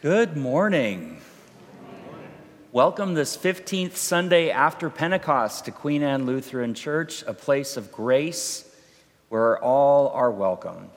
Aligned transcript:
Good 0.00 0.36
morning. 0.36 1.20
Welcome 2.70 3.14
this 3.14 3.36
15th 3.36 3.96
Sunday 3.96 4.48
after 4.48 4.90
Pentecost 4.90 5.64
to 5.64 5.72
Queen 5.72 6.04
Anne 6.04 6.24
Lutheran 6.24 6.74
Church, 6.74 7.24
a 7.26 7.34
place 7.34 7.76
of 7.76 7.90
grace 7.90 8.72
where 9.28 9.58
all 9.58 10.10
are 10.10 10.30
welcome. 10.30 10.90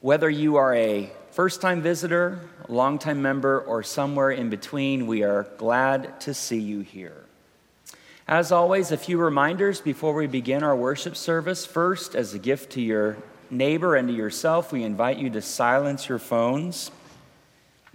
Whether 0.00 0.28
you 0.28 0.56
are 0.56 0.74
a 0.74 1.10
first 1.30 1.62
time 1.62 1.80
visitor, 1.80 2.38
a 2.68 2.70
long 2.70 2.98
time 2.98 3.22
member, 3.22 3.58
or 3.58 3.82
somewhere 3.82 4.30
in 4.30 4.50
between, 4.50 5.06
we 5.06 5.22
are 5.22 5.44
glad 5.56 6.20
to 6.20 6.34
see 6.34 6.60
you 6.60 6.80
here. 6.80 7.24
As 8.28 8.52
always, 8.52 8.92
a 8.92 8.98
few 8.98 9.16
reminders 9.16 9.80
before 9.80 10.12
we 10.12 10.26
begin 10.26 10.62
our 10.62 10.76
worship 10.76 11.16
service. 11.16 11.64
First, 11.64 12.14
as 12.14 12.34
a 12.34 12.38
gift 12.38 12.72
to 12.72 12.82
your 12.82 13.16
neighbor 13.48 13.96
and 13.96 14.08
to 14.08 14.14
yourself, 14.14 14.70
we 14.70 14.82
invite 14.82 15.16
you 15.16 15.30
to 15.30 15.40
silence 15.40 16.10
your 16.10 16.18
phones. 16.18 16.90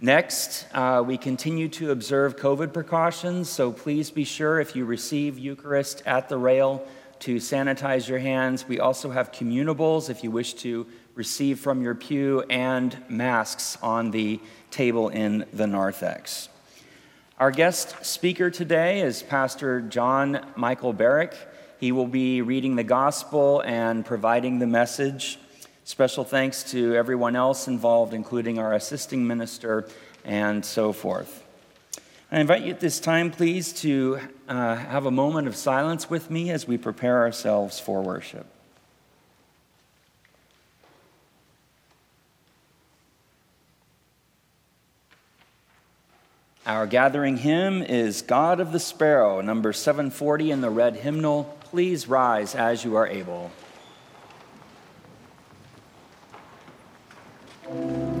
Next, 0.00 0.66
uh, 0.74 1.04
we 1.06 1.16
continue 1.16 1.68
to 1.68 1.92
observe 1.92 2.36
COVID 2.36 2.72
precautions, 2.72 3.48
so 3.48 3.70
please 3.70 4.10
be 4.10 4.24
sure 4.24 4.58
if 4.58 4.74
you 4.74 4.84
receive 4.84 5.38
Eucharist 5.38 6.02
at 6.04 6.28
the 6.28 6.36
rail 6.36 6.84
to 7.20 7.36
sanitize 7.36 8.08
your 8.08 8.18
hands. 8.18 8.66
We 8.66 8.80
also 8.80 9.10
have 9.10 9.30
communibles 9.30 10.10
if 10.10 10.24
you 10.24 10.32
wish 10.32 10.54
to 10.54 10.86
receive 11.14 11.60
from 11.60 11.80
your 11.80 11.94
pew, 11.94 12.42
and 12.50 12.96
masks 13.08 13.78
on 13.82 14.10
the 14.10 14.40
table 14.72 15.10
in 15.10 15.46
the 15.52 15.66
narthex. 15.66 16.48
Our 17.38 17.52
guest 17.52 18.04
speaker 18.04 18.50
today 18.50 19.00
is 19.00 19.22
Pastor 19.22 19.80
John 19.80 20.44
Michael 20.56 20.92
Barich. 20.92 21.36
He 21.78 21.92
will 21.92 22.08
be 22.08 22.42
reading 22.42 22.74
the 22.74 22.84
gospel 22.84 23.60
and 23.60 24.04
providing 24.04 24.58
the 24.58 24.66
message. 24.66 25.38
Special 25.86 26.24
thanks 26.24 26.62
to 26.70 26.94
everyone 26.94 27.36
else 27.36 27.68
involved, 27.68 28.14
including 28.14 28.58
our 28.58 28.72
assisting 28.72 29.26
minister 29.26 29.86
and 30.24 30.64
so 30.64 30.94
forth. 30.94 31.44
I 32.32 32.40
invite 32.40 32.62
you 32.62 32.70
at 32.70 32.80
this 32.80 32.98
time, 32.98 33.30
please, 33.30 33.72
to 33.82 34.18
uh, 34.48 34.76
have 34.76 35.04
a 35.04 35.10
moment 35.10 35.46
of 35.46 35.54
silence 35.54 36.08
with 36.08 36.30
me 36.30 36.50
as 36.50 36.66
we 36.66 36.78
prepare 36.78 37.18
ourselves 37.18 37.78
for 37.78 38.02
worship. 38.02 38.46
Our 46.64 46.86
gathering 46.86 47.36
hymn 47.36 47.82
is 47.82 48.22
God 48.22 48.58
of 48.58 48.72
the 48.72 48.80
Sparrow, 48.80 49.42
number 49.42 49.74
740 49.74 50.50
in 50.50 50.62
the 50.62 50.70
red 50.70 50.96
hymnal. 50.96 51.58
Please 51.64 52.08
rise 52.08 52.54
as 52.54 52.86
you 52.86 52.96
are 52.96 53.06
able. 53.06 53.50
Thank 57.74 58.08
you. 58.08 58.13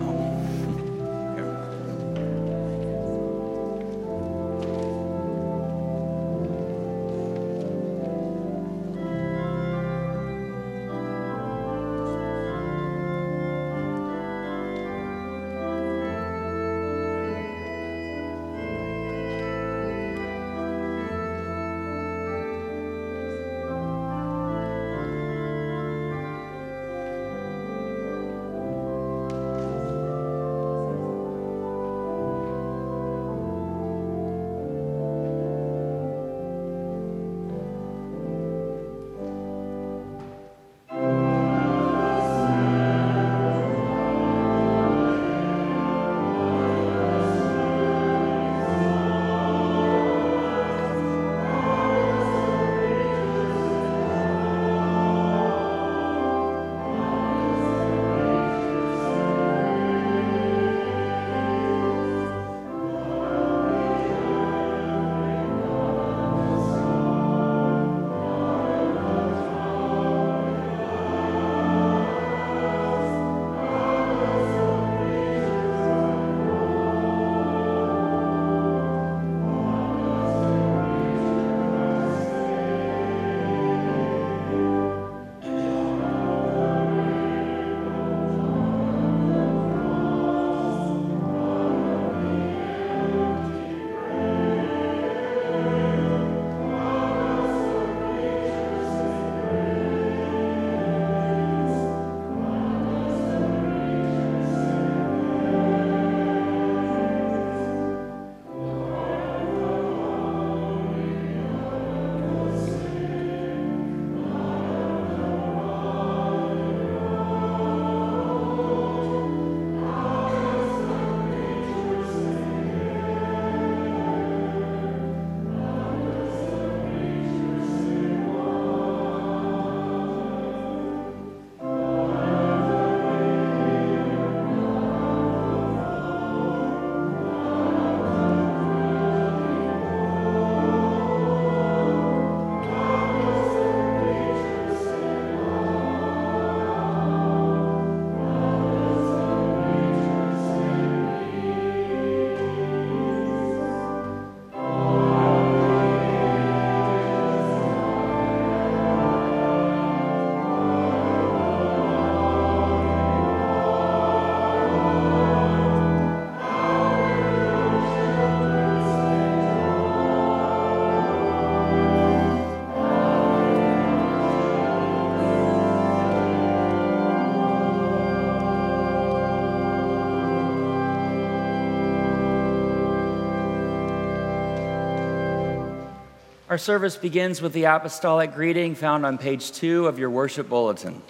Our 186.54 186.58
service 186.58 186.94
begins 186.94 187.42
with 187.42 187.52
the 187.52 187.64
apostolic 187.64 188.32
greeting 188.32 188.76
found 188.76 189.04
on 189.04 189.18
page 189.18 189.50
two 189.50 189.88
of 189.88 189.98
your 189.98 190.08
worship 190.08 190.48
bulletin. 190.48 191.02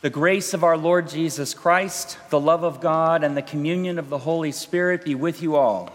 The 0.00 0.10
grace 0.10 0.52
of 0.52 0.64
our 0.64 0.76
Lord 0.76 1.08
Jesus 1.08 1.54
Christ, 1.54 2.18
the 2.30 2.40
love 2.40 2.64
of 2.64 2.80
God, 2.80 3.22
and 3.22 3.36
the 3.36 3.42
communion 3.42 4.00
of 4.00 4.08
the 4.08 4.18
Holy 4.18 4.50
Spirit 4.50 5.04
be 5.04 5.14
with 5.14 5.42
you 5.42 5.54
all. 5.54 5.92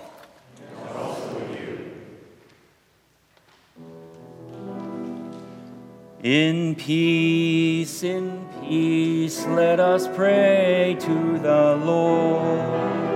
In 6.23 6.73
peace, 6.75 8.01
in 8.01 8.47
peace, 8.61 9.45
let 9.47 9.81
us 9.81 10.07
pray 10.15 10.95
to 11.01 11.37
the 11.39 11.81
Lord. 11.83 13.08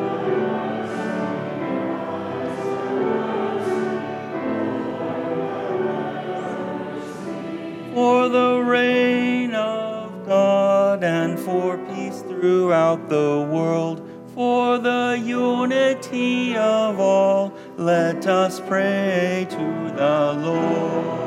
For 7.93 8.27
the 8.27 8.63
reign 8.65 9.53
of 9.53 10.25
God 10.25 11.03
and 11.03 11.39
for 11.39 11.77
peace 11.77 12.21
throughout 12.21 13.07
the 13.07 13.47
world, 13.51 14.01
for 14.33 14.79
the 14.79 15.21
unity 15.23 16.55
of 16.55 16.99
all, 16.99 17.53
let 17.77 18.25
us 18.25 18.59
pray 18.61 19.45
to 19.51 19.93
the 19.95 20.33
Lord. 20.41 21.23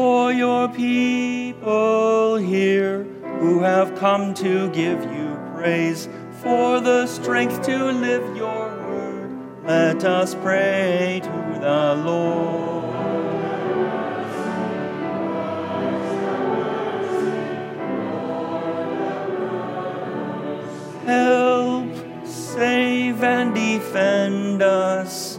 for 0.00 0.32
your 0.32 0.68
people 0.68 2.36
here 2.36 3.02
who 3.40 3.60
have 3.60 3.94
come 3.98 4.32
to 4.32 4.70
give 4.70 5.02
you 5.12 5.38
praise, 5.54 6.08
for 6.42 6.80
the 6.80 7.06
strength 7.06 7.62
to 7.62 7.92
live 7.92 8.34
your 8.34 8.68
word. 8.88 9.64
Let 9.66 10.04
us 10.04 10.34
pray 10.34 11.20
to 11.22 11.58
the 11.60 12.02
Lord. 12.02 12.80
Help, 21.04 22.26
save, 22.26 23.22
and 23.22 23.54
defend 23.54 24.62
us, 24.62 25.38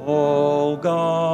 O 0.00 0.76
God. 0.76 1.33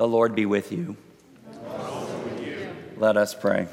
The 0.00 0.08
Lord 0.08 0.34
be 0.34 0.46
with 0.46 0.72
you. 0.72 0.96
With 1.44 2.40
you. 2.42 2.74
Let 2.96 3.18
us 3.18 3.34
pray. 3.34 3.68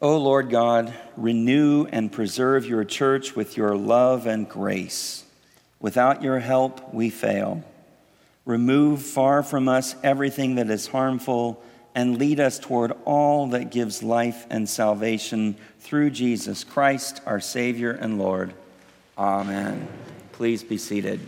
O 0.00 0.16
Lord 0.16 0.48
God, 0.48 0.94
renew 1.14 1.84
and 1.92 2.10
preserve 2.10 2.64
your 2.64 2.84
church 2.84 3.36
with 3.36 3.54
your 3.54 3.76
love 3.76 4.26
and 4.26 4.48
grace. 4.48 5.24
Without 5.78 6.22
your 6.22 6.38
help, 6.38 6.94
we 6.94 7.10
fail. 7.10 7.62
Remove 8.46 9.02
far 9.02 9.42
from 9.42 9.68
us 9.68 9.94
everything 10.02 10.54
that 10.54 10.70
is 10.70 10.86
harmful 10.86 11.62
and 11.94 12.16
lead 12.16 12.40
us 12.40 12.58
toward 12.58 12.94
all 13.04 13.48
that 13.48 13.70
gives 13.70 14.02
life 14.02 14.46
and 14.48 14.66
salvation 14.66 15.54
through 15.80 16.08
Jesus 16.08 16.64
Christ, 16.64 17.20
our 17.26 17.40
Savior 17.40 17.90
and 17.90 18.18
Lord. 18.18 18.54
Amen. 19.18 19.86
Please 20.36 20.62
be 20.62 20.76
seated. 20.76 21.18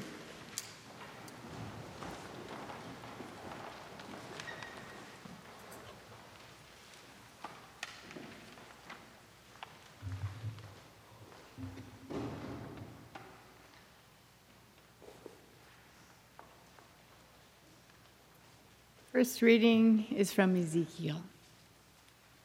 First 19.11 19.41
reading 19.41 20.05
is 20.15 20.35
from 20.35 20.55
Ezekiel. 20.55 21.23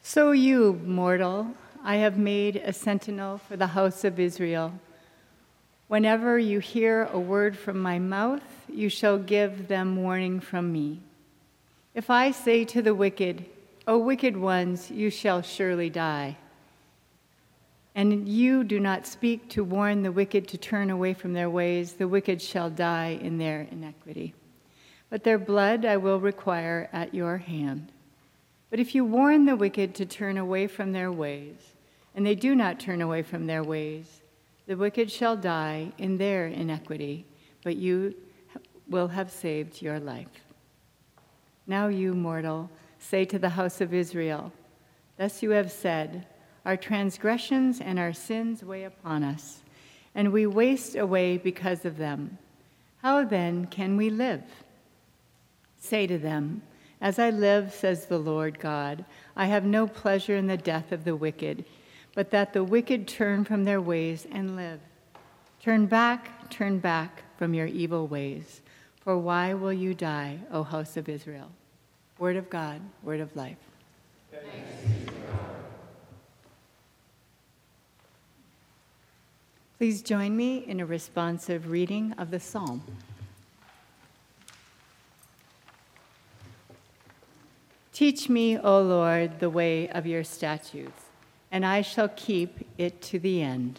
So, 0.02 0.30
you, 0.30 0.80
mortal, 0.86 1.48
I 1.84 1.96
have 1.96 2.16
made 2.16 2.56
a 2.56 2.72
sentinel 2.72 3.36
for 3.36 3.58
the 3.58 3.66
house 3.66 4.02
of 4.04 4.18
Israel. 4.18 4.72
Whenever 5.86 6.38
you 6.38 6.60
hear 6.60 7.04
a 7.12 7.18
word 7.18 7.58
from 7.58 7.78
my 7.78 7.98
mouth, 7.98 8.42
you 8.68 8.88
shall 8.88 9.18
give 9.18 9.68
them 9.68 9.96
warning 9.96 10.40
from 10.40 10.72
me. 10.72 11.00
If 11.94 12.10
I 12.10 12.30
say 12.30 12.64
to 12.64 12.82
the 12.82 12.94
wicked, 12.94 13.44
O 13.86 13.98
wicked 13.98 14.36
ones, 14.36 14.90
you 14.90 15.10
shall 15.10 15.42
surely 15.42 15.90
die, 15.90 16.38
and 17.94 18.26
you 18.28 18.64
do 18.64 18.80
not 18.80 19.06
speak 19.06 19.48
to 19.50 19.62
warn 19.62 20.02
the 20.02 20.10
wicked 20.10 20.48
to 20.48 20.58
turn 20.58 20.90
away 20.90 21.14
from 21.14 21.34
their 21.34 21.50
ways, 21.50 21.92
the 21.92 22.08
wicked 22.08 22.42
shall 22.42 22.70
die 22.70 23.18
in 23.20 23.38
their 23.38 23.68
iniquity. 23.70 24.34
But 25.10 25.22
their 25.22 25.38
blood 25.38 25.84
I 25.84 25.98
will 25.98 26.18
require 26.18 26.88
at 26.92 27.14
your 27.14 27.36
hand. 27.36 27.92
But 28.70 28.80
if 28.80 28.94
you 28.94 29.04
warn 29.04 29.44
the 29.44 29.54
wicked 29.54 29.94
to 29.96 30.06
turn 30.06 30.38
away 30.38 30.66
from 30.66 30.92
their 30.92 31.12
ways, 31.12 31.74
and 32.16 32.26
they 32.26 32.34
do 32.34 32.56
not 32.56 32.80
turn 32.80 33.00
away 33.00 33.22
from 33.22 33.46
their 33.46 33.62
ways, 33.62 34.22
the 34.66 34.76
wicked 34.76 35.10
shall 35.10 35.36
die 35.36 35.92
in 35.98 36.16
their 36.16 36.46
iniquity, 36.46 37.26
but 37.62 37.76
you 37.76 38.14
will 38.88 39.08
have 39.08 39.30
saved 39.30 39.82
your 39.82 40.00
life. 40.00 40.44
Now, 41.66 41.88
you 41.88 42.14
mortal, 42.14 42.70
say 42.98 43.24
to 43.26 43.38
the 43.38 43.50
house 43.50 43.80
of 43.80 43.94
Israel, 43.94 44.52
Thus 45.16 45.42
you 45.42 45.50
have 45.50 45.70
said, 45.70 46.26
Our 46.64 46.76
transgressions 46.76 47.80
and 47.80 47.98
our 47.98 48.12
sins 48.12 48.62
weigh 48.62 48.84
upon 48.84 49.22
us, 49.22 49.62
and 50.14 50.32
we 50.32 50.46
waste 50.46 50.96
away 50.96 51.38
because 51.38 51.84
of 51.84 51.98
them. 51.98 52.38
How 53.02 53.24
then 53.24 53.66
can 53.66 53.96
we 53.96 54.10
live? 54.10 54.42
Say 55.78 56.06
to 56.06 56.18
them, 56.18 56.62
As 57.00 57.18
I 57.18 57.30
live, 57.30 57.72
says 57.72 58.06
the 58.06 58.18
Lord 58.18 58.58
God, 58.58 59.04
I 59.36 59.46
have 59.46 59.64
no 59.64 59.86
pleasure 59.86 60.36
in 60.36 60.46
the 60.46 60.56
death 60.56 60.92
of 60.92 61.04
the 61.04 61.16
wicked, 61.16 61.64
but 62.14 62.30
that 62.30 62.52
the 62.52 62.64
wicked 62.64 63.08
turn 63.08 63.44
from 63.44 63.64
their 63.64 63.80
ways 63.80 64.26
and 64.30 64.56
live. 64.56 64.80
Turn 65.60 65.86
back, 65.86 66.50
turn 66.50 66.78
back 66.78 67.22
from 67.38 67.54
your 67.54 67.66
evil 67.66 68.06
ways. 68.06 68.60
For 69.00 69.18
why 69.18 69.54
will 69.54 69.72
you 69.72 69.94
die, 69.94 70.38
O 70.50 70.62
house 70.62 70.96
of 70.96 71.08
Israel? 71.08 71.50
Word 72.18 72.36
of 72.36 72.48
God, 72.48 72.80
word 73.02 73.20
of 73.20 73.34
life. 73.34 73.58
Please 79.78 80.02
join 80.02 80.36
me 80.36 80.58
in 80.66 80.80
a 80.80 80.86
responsive 80.86 81.70
reading 81.70 82.14
of 82.16 82.30
the 82.30 82.40
psalm. 82.40 82.82
Teach 87.92 88.28
me, 88.28 88.58
O 88.58 88.80
Lord, 88.80 89.40
the 89.40 89.50
way 89.50 89.88
of 89.88 90.06
your 90.06 90.24
statutes, 90.24 91.02
and 91.54 91.64
I 91.64 91.82
shall 91.82 92.08
keep 92.08 92.66
it 92.78 93.00
to 93.02 93.20
the 93.20 93.40
end. 93.40 93.78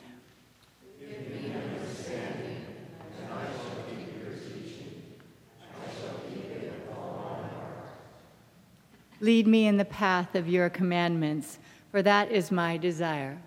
Lead 9.20 9.46
me 9.46 9.68
in 9.68 9.76
the 9.76 9.84
path 9.84 10.36
of 10.36 10.48
your 10.48 10.70
commandments, 10.70 11.60
for 11.92 12.02
that 12.02 12.32
is 12.32 12.50
my 12.50 12.78
desire. 12.78 13.38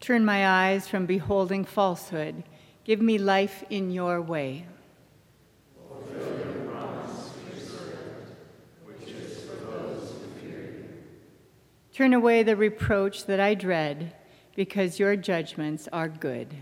Turn 0.00 0.24
my 0.24 0.48
eyes 0.48 0.88
from 0.88 1.06
beholding 1.06 1.64
falsehood. 1.64 2.42
Give 2.82 3.00
me 3.00 3.16
life 3.16 3.62
in 3.70 3.92
your 3.92 4.20
way. 4.20 4.66
Turn 11.96 12.12
away 12.12 12.42
the 12.42 12.56
reproach 12.56 13.24
that 13.24 13.40
I 13.40 13.54
dread, 13.54 14.12
because 14.54 14.98
your 14.98 15.16
judgments 15.16 15.88
are 15.94 16.10
good. 16.10 16.54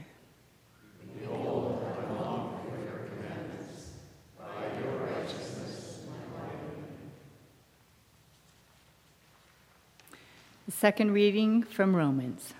The 10.67 10.71
second 10.71 11.11
reading 11.11 11.65
from 11.65 11.97
Romans. 11.97 12.55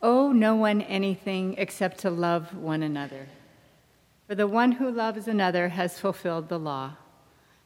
Owe 0.00 0.32
no 0.32 0.56
one 0.56 0.80
anything 0.80 1.54
except 1.58 1.98
to 1.98 2.08
love 2.08 2.56
one 2.56 2.82
another. 2.82 3.28
For 4.26 4.34
the 4.34 4.46
one 4.46 4.72
who 4.72 4.90
loves 4.90 5.28
another 5.28 5.68
has 5.68 5.98
fulfilled 5.98 6.48
the 6.48 6.58
law. 6.58 6.96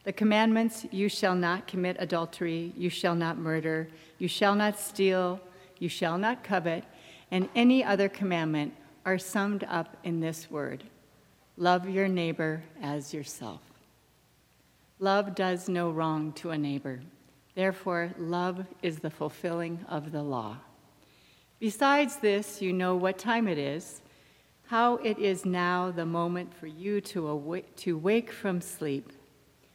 The 0.05 0.13
commandments 0.13 0.87
you 0.91 1.09
shall 1.09 1.35
not 1.35 1.67
commit 1.67 1.97
adultery, 1.99 2.73
you 2.77 2.91
shall 2.91 3.15
not 3.15 3.39
murder, 3.39 3.89
you 4.19 4.29
shall 4.29 4.55
not 4.55 4.79
steal, 4.79 5.41
you 5.79 5.89
shall 5.89 6.19
not 6.19 6.45
covet, 6.45 6.85
and 7.31 7.49
any 7.55 7.83
other 7.83 8.09
commandment 8.09 8.75
are 9.07 9.19
summed 9.19 9.65
up 9.65 9.97
in 10.05 10.21
this 10.21 10.51
word 10.51 10.85
love 11.57 11.89
your 11.89 12.09
neighbor 12.09 12.63
as 12.83 13.15
yourself. 13.15 13.61
Love 14.99 15.35
does 15.35 15.69
no 15.69 15.91
wrong 15.91 16.33
to 16.33 16.51
a 16.51 16.59
neighbor. 16.59 17.01
Therefore, 17.55 18.13
love 18.19 18.67
is 18.83 18.99
the 18.99 19.11
fulfilling 19.11 19.85
of 19.89 20.11
the 20.11 20.23
law. 20.23 20.57
Besides 21.61 22.17
this, 22.17 22.61
you 22.61 22.73
know 22.73 22.97
what 22.97 23.19
time 23.19 23.47
it 23.47 23.59
is, 23.59 24.03
how 24.67 24.97
it 24.97 25.19
is 25.19 25.45
now 25.45 25.91
the 25.91 26.07
moment 26.07 26.53
for 26.53 26.67
you 26.67 27.01
to, 27.03 27.29
awake, 27.29 27.77
to 27.77 27.97
wake 27.97 28.33
from 28.33 28.61
sleep. 28.61 29.13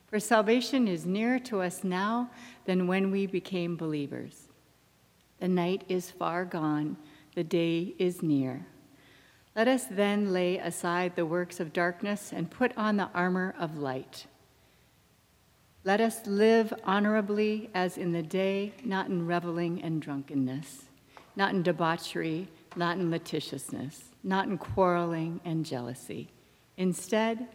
For 0.09 0.19
salvation 0.19 0.87
is 0.87 1.05
nearer 1.05 1.39
to 1.39 1.61
us 1.61 1.83
now 1.83 2.31
than 2.65 2.87
when 2.87 3.11
we 3.11 3.27
became 3.27 3.75
believers. 3.75 4.47
The 5.39 5.47
night 5.47 5.83
is 5.87 6.11
far 6.11 6.45
gone, 6.45 6.97
the 7.35 7.43
day 7.43 7.93
is 7.97 8.23
near. 8.23 8.65
Let 9.55 9.67
us 9.67 9.85
then 9.85 10.33
lay 10.33 10.57
aside 10.57 11.15
the 11.15 11.25
works 11.25 11.59
of 11.59 11.73
darkness 11.73 12.31
and 12.33 12.49
put 12.49 12.75
on 12.77 12.97
the 12.97 13.09
armor 13.13 13.55
of 13.59 13.77
light. 13.77 14.25
Let 15.83 16.01
us 16.01 16.25
live 16.25 16.73
honorably 16.83 17.69
as 17.73 17.97
in 17.97 18.11
the 18.11 18.23
day, 18.23 18.73
not 18.83 19.07
in 19.07 19.25
reveling 19.25 19.81
and 19.81 20.01
drunkenness 20.01 20.89
not 21.39 21.53
in 21.53 21.63
debauchery, 21.63 22.49
not 22.75 22.97
in 22.97 23.09
litigiousness, 23.09 24.09
not 24.23 24.47
in 24.47 24.57
quarreling 24.57 25.39
and 25.45 25.65
jealousy. 25.65 26.27
Instead, 26.75 27.47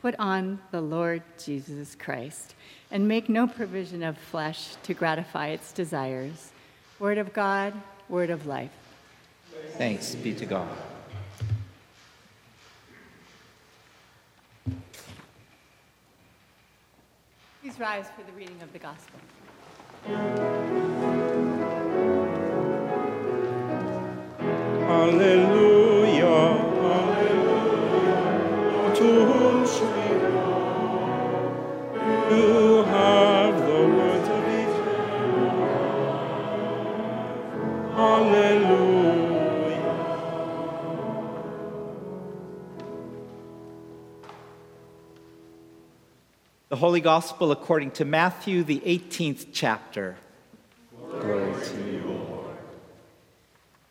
put 0.00 0.14
on 0.18 0.60
the 0.70 0.80
Lord 0.80 1.22
Jesus 1.42 1.94
Christ 1.94 2.54
and 2.90 3.06
make 3.06 3.28
no 3.28 3.46
provision 3.46 4.02
of 4.02 4.16
flesh 4.16 4.76
to 4.84 4.94
gratify 4.94 5.48
its 5.48 5.72
desires. 5.72 6.52
Word 6.98 7.18
of 7.18 7.32
God, 7.32 7.74
word 8.08 8.30
of 8.30 8.46
life. 8.46 8.70
Thanks 9.76 10.14
be 10.14 10.34
to 10.34 10.46
God. 10.46 10.68
Please 17.60 17.78
rise 17.78 18.06
for 18.16 18.22
the 18.22 18.32
reading 18.32 18.60
of 18.62 18.72
the 18.72 18.78
gospel. 18.78 19.20
Hallelujah, 24.86 25.77
Holy 46.78 47.00
Gospel 47.00 47.50
according 47.50 47.90
to 47.92 48.04
Matthew, 48.04 48.62
the 48.62 48.78
18th 48.80 49.48
chapter. 49.52 50.16
Glory 51.10 51.52
to 51.52 51.76
you, 51.90 52.02
Lord. 52.06 52.56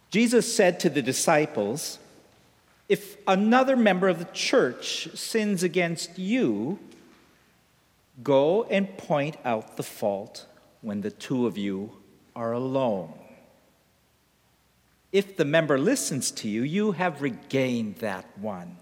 Jesus 0.09 0.55
said 0.55 0.79
to 0.79 0.89
the 0.89 1.01
disciples, 1.01 1.99
If 2.87 3.17
another 3.27 3.75
member 3.75 4.07
of 4.07 4.19
the 4.19 4.29
church 4.31 5.09
sins 5.15 5.63
against 5.63 6.17
you, 6.17 6.79
go 8.23 8.63
and 8.63 8.97
point 8.97 9.35
out 9.43 9.75
the 9.75 9.83
fault 9.83 10.45
when 10.81 11.01
the 11.01 11.11
two 11.11 11.45
of 11.45 11.57
you 11.57 11.91
are 12.37 12.53
alone. 12.53 13.13
If 15.11 15.35
the 15.35 15.45
member 15.45 15.77
listens 15.77 16.31
to 16.31 16.47
you, 16.47 16.63
you 16.63 16.93
have 16.93 17.21
regained 17.21 17.97
that 17.97 18.25
one. 18.37 18.77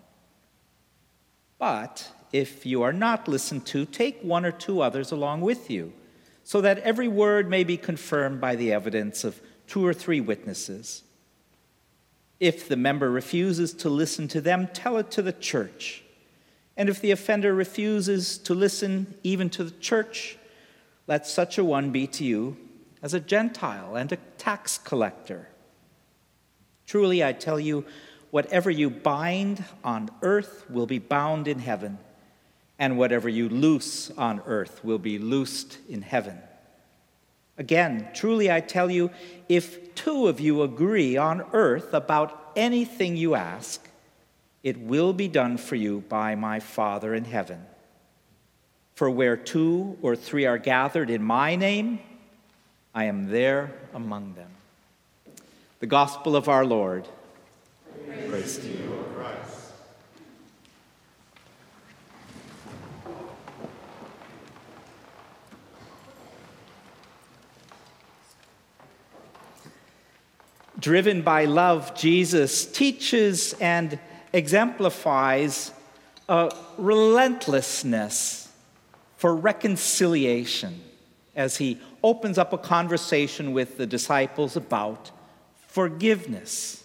But 1.58 2.12
if 2.32 2.66
you 2.66 2.82
are 2.82 2.94
not 2.94 3.28
listened 3.28 3.66
to, 3.68 3.86
take 3.86 4.22
one 4.22 4.46
or 4.46 4.52
two 4.52 4.82
others 4.82 5.12
along 5.12 5.42
with 5.42 5.70
you, 5.70 5.94
so 6.44 6.62
that 6.62 6.80
every 6.80 7.08
word 7.08 7.50
may 7.50 7.64
be 7.64 7.78
confirmed 7.78 8.42
by 8.42 8.56
the 8.56 8.72
evidence 8.72 9.24
of 9.24 9.42
two 9.68 9.86
or 9.86 9.94
three 9.94 10.22
witnesses. 10.22 11.04
If 12.40 12.68
the 12.68 12.76
member 12.76 13.10
refuses 13.10 13.74
to 13.74 13.90
listen 13.90 14.28
to 14.30 14.42
them, 14.42 14.68
tell 14.74 14.98
it 14.98 15.12
to 15.12 15.22
the 15.22 15.32
church. 15.32 16.04
And 16.78 16.90
if 16.90 17.00
the 17.00 17.12
offender 17.12 17.54
refuses 17.54 18.38
to 18.40 18.54
listen 18.54 19.16
even 19.24 19.50
to 19.52 19.64
the 19.64 19.72
church, 19.72 20.38
let 21.08 21.26
such 21.26 21.58
a 21.58 21.64
one 21.64 21.92
be 21.92 22.08
to 22.08 22.26
you 22.26 22.58
as 23.02 23.14
a 23.14 23.20
Gentile 23.20 23.96
and 23.96 24.12
a 24.12 24.18
tax 24.38 24.78
collector. 24.78 25.48
Truly, 26.86 27.24
I 27.24 27.34
tell 27.34 27.60
you, 27.60 27.86
whatever 28.32 28.70
you 28.70 28.90
bind 28.90 29.64
on 29.84 30.10
earth 30.22 30.70
will 30.70 30.86
be 30.86 31.00
bound 31.00 31.48
in 31.48 31.60
heaven, 31.60 31.98
and 32.78 32.98
whatever 32.98 33.30
you 33.30 33.50
loose 33.50 34.12
on 34.12 34.42
earth 34.46 34.84
will 34.84 34.98
be 34.98 35.18
loosed 35.18 35.78
in 35.90 36.02
heaven. 36.02 36.40
Again, 37.58 38.10
truly 38.14 38.52
I 38.52 38.60
tell 38.60 38.92
you, 38.92 39.12
if 39.48 39.96
two 39.96 40.28
of 40.28 40.40
you 40.40 40.62
agree 40.62 41.16
on 41.16 41.46
earth 41.54 41.94
about 41.94 42.52
anything 42.56 43.16
you 43.16 43.36
ask, 43.36 43.82
it 44.62 44.80
will 44.80 45.14
be 45.14 45.28
done 45.28 45.58
for 45.58 45.76
you 45.76 46.04
by 46.10 46.36
my 46.36 46.60
Father 46.60 47.14
in 47.14 47.26
heaven. 47.26 47.66
For 48.96 49.10
where 49.10 49.38
two 49.38 49.98
or 50.02 50.16
three 50.16 50.46
are 50.46 50.58
gathered 50.58 51.10
in 51.10 51.22
my 51.22 51.56
name, 51.56 52.00
I 52.94 53.06
am 53.06 53.28
there 53.28 53.74
among 53.94 54.34
them. 54.34 54.50
The 55.80 55.86
gospel 55.86 56.36
of 56.36 56.50
our 56.50 56.66
Lord. 56.66 57.06
Praise, 58.08 58.30
Praise 58.30 58.58
to 58.60 58.68
you, 58.68 59.06
Christ. 59.16 59.55
Driven 70.86 71.24
by 71.24 71.46
love, 71.46 71.96
Jesus 71.96 72.64
teaches 72.64 73.54
and 73.54 73.98
exemplifies 74.32 75.72
a 76.30 76.56
relentlessness 76.78 78.54
for 79.18 79.36
reconciliation 79.36 80.80
as 81.36 81.58
he 81.58 81.80
opens 82.04 82.38
up 82.38 82.54
a 82.54 82.60
conversation 82.60 83.52
with 83.52 83.80
the 83.80 83.88
disciples 83.88 84.56
about 84.56 85.10
forgiveness. 85.70 86.84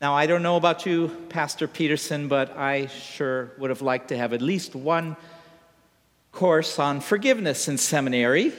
Now, 0.00 0.14
I 0.14 0.26
don't 0.26 0.44
know 0.44 0.54
about 0.54 0.86
you, 0.86 1.08
Pastor 1.28 1.66
Peterson, 1.66 2.28
but 2.28 2.56
I 2.56 2.86
sure 2.86 3.50
would 3.58 3.70
have 3.70 3.82
liked 3.82 4.10
to 4.10 4.16
have 4.16 4.32
at 4.32 4.42
least 4.42 4.76
one 4.76 5.16
course 6.30 6.78
on 6.78 7.00
forgiveness 7.00 7.66
in 7.66 7.78
seminary, 7.78 8.52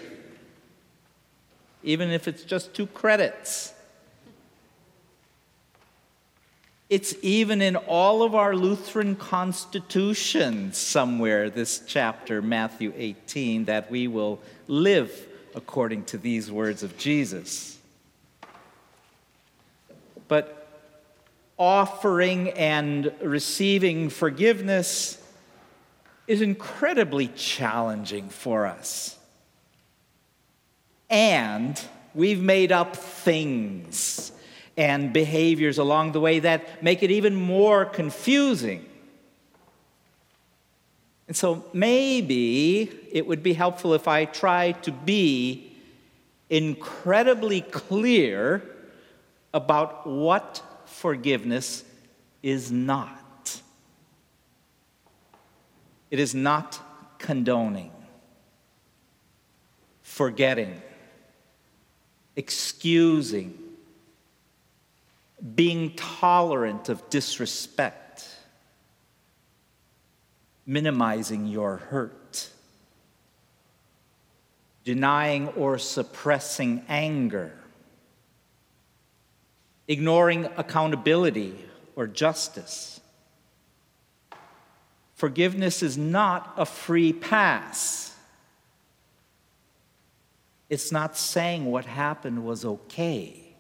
even 1.84 2.10
if 2.10 2.28
it's 2.28 2.44
just 2.44 2.74
two 2.74 2.88
credits. 2.88 3.74
It's 6.90 7.16
even 7.22 7.62
in 7.62 7.78
all 7.78 8.22
of 8.22 8.36
our 8.36 8.54
Lutheran 8.54 9.16
constitutions 9.16 10.78
somewhere, 10.78 11.50
this 11.50 11.84
chapter, 11.88 12.42
Matthew 12.42 12.92
18, 12.98 13.66
that 13.66 13.90
we 13.90 14.10
will 14.10 14.42
live 14.68 15.28
according 15.56 16.04
to 16.06 16.18
these 16.18 16.52
words 16.52 16.84
of 16.84 16.98
Jesus. 16.98 17.78
But 20.28 20.68
offering 21.58 22.50
and 22.50 23.14
receiving 23.22 24.10
forgiveness 24.10 25.18
is 26.28 26.42
incredibly 26.42 27.28
challenging 27.28 28.30
for 28.30 28.66
us. 28.66 29.18
And 31.12 31.80
we've 32.16 32.42
made 32.42 32.72
up 32.72 32.96
things 32.96 34.32
and 34.78 35.12
behaviors 35.12 35.78
along 35.78 36.14
the 36.14 36.22
way 36.22 36.40
that 36.40 36.82
make 36.82 37.04
it 37.04 37.12
even 37.12 37.36
more 37.36 37.84
confusing. 37.84 38.86
And 41.28 41.36
so 41.36 41.66
maybe 41.74 42.90
it 43.12 43.28
would 43.28 43.44
be 43.44 43.54
helpful 43.54 43.94
if 43.94 44.08
I 44.08 44.26
try 44.26 44.72
to 44.84 44.92
be 44.92 45.74
incredibly 46.50 47.62
clear 47.62 48.64
about 49.54 50.08
what 50.08 50.62
forgiveness 50.86 51.84
is 52.42 52.72
not. 52.72 53.62
It 56.10 56.20
is 56.20 56.34
not 56.36 56.80
condoning, 57.18 57.92
forgetting, 60.02 60.82
excusing, 62.36 63.58
being 65.56 65.96
tolerant 65.96 66.90
of 66.90 67.10
disrespect, 67.10 68.28
minimizing 70.66 71.48
your 71.48 71.78
hurt, 71.78 72.50
denying 74.84 75.48
or 75.50 75.78
suppressing 75.78 76.84
anger, 76.88 77.54
ignoring 79.88 80.46
accountability 80.58 81.56
or 81.96 82.08
justice. 82.08 83.02
Forgiveness 85.16 85.84
is 85.84 85.98
not 85.98 86.54
a 86.58 86.66
free 86.66 87.14
pass. 87.14 88.11
It's 90.72 90.90
not 90.90 91.18
saying 91.18 91.66
what 91.66 91.84
happened 91.84 92.46
was 92.46 92.64
okay. 92.64 93.58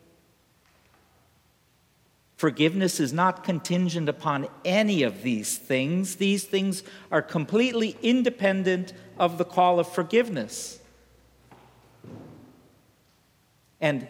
Forgiveness 2.37 3.01
is 3.01 3.11
not 3.11 3.43
contingent 3.43 4.07
upon 4.07 4.47
any 4.63 5.03
of 5.03 5.21
these 5.21 5.57
things. 5.57 6.15
These 6.15 6.45
things 6.45 6.83
are 7.11 7.21
completely 7.21 7.97
independent 8.01 8.93
of 9.19 9.37
the 9.37 9.43
call 9.43 9.77
of 9.77 9.91
forgiveness. 9.91 10.79
And 13.81 14.07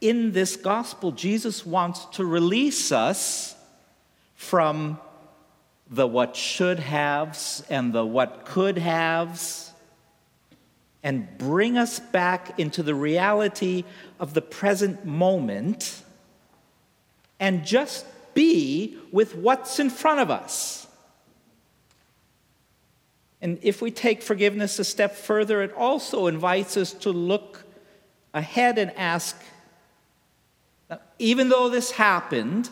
in 0.00 0.30
this 0.30 0.54
gospel, 0.54 1.10
Jesus 1.10 1.66
wants 1.66 2.04
to 2.12 2.24
release 2.24 2.92
us 2.92 3.56
from 4.36 5.00
the 5.90 6.06
what 6.06 6.36
should 6.36 6.78
haves 6.78 7.64
and 7.68 7.92
the 7.92 8.06
what 8.06 8.44
could 8.44 8.78
haves 8.78 9.72
and 11.06 11.38
bring 11.38 11.78
us 11.78 12.00
back 12.00 12.58
into 12.58 12.82
the 12.82 12.92
reality 12.92 13.84
of 14.18 14.34
the 14.34 14.42
present 14.42 15.04
moment 15.04 16.02
and 17.38 17.64
just 17.64 18.04
be 18.34 18.98
with 19.12 19.36
what's 19.36 19.78
in 19.78 19.88
front 19.88 20.18
of 20.18 20.32
us. 20.32 20.88
And 23.40 23.56
if 23.62 23.80
we 23.80 23.92
take 23.92 24.20
forgiveness 24.20 24.80
a 24.80 24.84
step 24.84 25.14
further, 25.14 25.62
it 25.62 25.72
also 25.74 26.26
invites 26.26 26.76
us 26.76 26.92
to 26.94 27.10
look 27.10 27.62
ahead 28.34 28.76
and 28.76 28.90
ask 28.96 29.40
even 31.20 31.50
though 31.50 31.68
this 31.68 31.92
happened, 31.92 32.68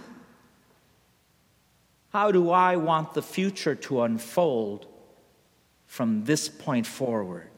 how 2.13 2.33
do 2.33 2.51
I 2.51 2.75
want 2.75 3.15
the 3.15 3.23
future 3.23 3.77
to 3.77 4.03
unfold 4.03 4.87
from 5.87 6.25
this 6.25 6.49
point 6.49 6.89
forward? 6.89 7.51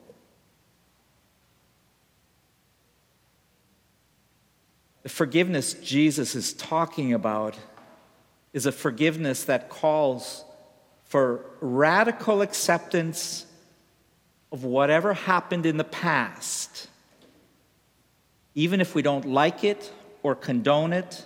The 5.07 5.11
forgiveness 5.11 5.75
Jesus 5.75 6.35
is 6.35 6.53
talking 6.53 7.13
about 7.13 7.57
is 8.53 8.67
a 8.67 8.73
forgiveness 8.73 9.45
that 9.45 9.69
calls 9.69 10.45
for 11.05 11.45
radical 11.61 12.43
acceptance 12.43 13.47
of 14.51 14.65
whatever 14.65 15.15
happened 15.15 15.65
in 15.65 15.77
the 15.77 15.85
past, 15.85 16.89
even 18.57 18.81
if 18.81 18.97
we 18.97 19.03
don't 19.03 19.25
like 19.25 19.63
it 19.63 19.93
or 20.25 20.35
condone 20.35 20.93
it, 20.93 21.25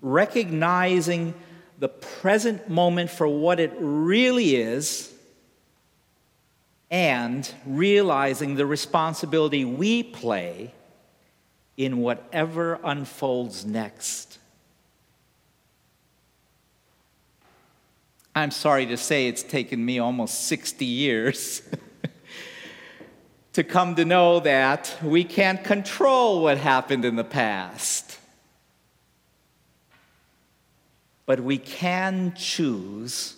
recognizing 0.00 1.34
the 1.78 1.88
present 1.90 2.66
moment 2.70 3.10
for 3.10 3.28
what 3.28 3.60
it 3.60 3.74
really 3.78 4.56
is, 4.56 5.12
and 6.90 7.52
realizing 7.66 8.54
the 8.54 8.64
responsibility 8.64 9.66
we 9.66 10.02
play 10.02 10.72
in 11.76 11.98
whatever 11.98 12.80
unfolds 12.82 13.64
next. 13.64 14.38
I'm 18.34 18.50
sorry 18.50 18.86
to 18.86 18.96
say 18.96 19.28
it's 19.28 19.42
taken 19.42 19.82
me 19.82 19.98
almost 19.98 20.44
60 20.44 20.84
years 20.84 21.62
to 23.54 23.64
come 23.64 23.94
to 23.94 24.04
know 24.04 24.40
that 24.40 24.94
we 25.02 25.24
can't 25.24 25.64
control 25.64 26.42
what 26.42 26.58
happened 26.58 27.06
in 27.06 27.16
the 27.16 27.24
past. 27.24 28.18
But 31.24 31.40
we 31.40 31.56
can 31.56 32.34
choose 32.36 33.36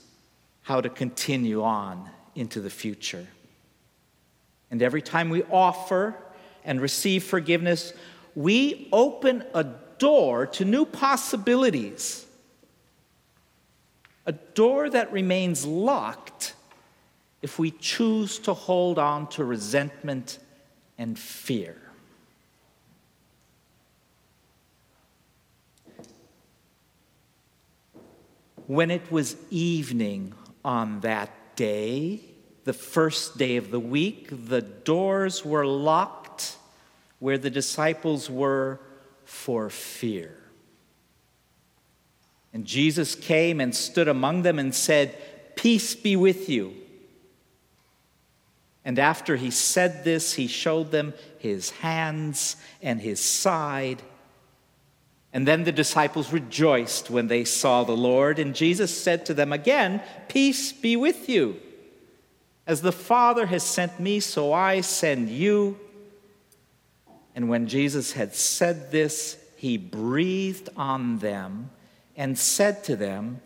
how 0.62 0.80
to 0.80 0.88
continue 0.88 1.62
on 1.62 2.10
into 2.34 2.60
the 2.60 2.68
future. 2.68 3.26
And 4.70 4.82
every 4.82 5.00
time 5.00 5.30
we 5.30 5.44
offer 5.44 6.16
and 6.64 6.80
receive 6.80 7.22
forgiveness, 7.22 7.92
we 8.38 8.86
open 8.92 9.42
a 9.52 9.64
door 9.98 10.46
to 10.46 10.64
new 10.64 10.86
possibilities. 10.86 12.24
A 14.26 14.32
door 14.32 14.88
that 14.88 15.10
remains 15.10 15.66
locked 15.66 16.54
if 17.42 17.58
we 17.58 17.72
choose 17.72 18.38
to 18.38 18.54
hold 18.54 18.96
on 18.96 19.26
to 19.30 19.44
resentment 19.44 20.38
and 20.96 21.18
fear. 21.18 21.76
When 28.68 28.92
it 28.92 29.10
was 29.10 29.34
evening 29.50 30.32
on 30.64 31.00
that 31.00 31.56
day, 31.56 32.20
the 32.62 32.72
first 32.72 33.36
day 33.36 33.56
of 33.56 33.72
the 33.72 33.80
week, 33.80 34.28
the 34.30 34.60
doors 34.62 35.44
were 35.44 35.66
locked 35.66 36.17
where 37.18 37.38
the 37.38 37.50
disciples 37.50 38.30
were 38.30 38.80
for 39.24 39.70
fear. 39.70 40.38
And 42.52 42.64
Jesus 42.64 43.14
came 43.14 43.60
and 43.60 43.74
stood 43.74 44.08
among 44.08 44.42
them 44.42 44.58
and 44.58 44.74
said, 44.74 45.16
Peace 45.54 45.94
be 45.94 46.16
with 46.16 46.48
you. 46.48 46.74
And 48.84 48.98
after 48.98 49.36
he 49.36 49.50
said 49.50 50.02
this, 50.04 50.34
he 50.34 50.46
showed 50.46 50.90
them 50.90 51.12
his 51.38 51.70
hands 51.70 52.56
and 52.80 53.00
his 53.00 53.20
side. 53.20 54.02
And 55.32 55.46
then 55.46 55.64
the 55.64 55.72
disciples 55.72 56.32
rejoiced 56.32 57.10
when 57.10 57.26
they 57.26 57.44
saw 57.44 57.84
the 57.84 57.96
Lord. 57.96 58.38
And 58.38 58.54
Jesus 58.54 58.96
said 58.96 59.26
to 59.26 59.34
them 59.34 59.52
again, 59.52 60.02
Peace 60.28 60.72
be 60.72 60.96
with 60.96 61.28
you. 61.28 61.60
As 62.66 62.80
the 62.80 62.92
Father 62.92 63.46
has 63.46 63.62
sent 63.62 64.00
me, 64.00 64.20
so 64.20 64.52
I 64.52 64.80
send 64.80 65.28
you. 65.28 65.78
And 67.38 67.48
when 67.48 67.68
Jesus 67.68 68.14
had 68.14 68.34
said 68.34 68.90
this, 68.90 69.38
he 69.54 69.76
breathed 69.76 70.70
on 70.76 71.18
them 71.18 71.70
and 72.16 72.36
said 72.36 72.82
to 72.82 72.96
them, 72.96 73.40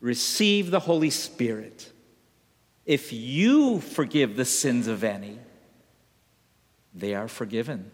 Receive 0.00 0.70
the 0.70 0.80
Holy 0.80 1.10
Spirit. 1.10 1.92
If 2.86 3.12
you 3.12 3.80
forgive 3.80 4.36
the 4.36 4.46
sins 4.46 4.86
of 4.86 5.04
any, 5.04 5.38
they 6.94 7.14
are 7.14 7.28
forgiven. 7.28 7.90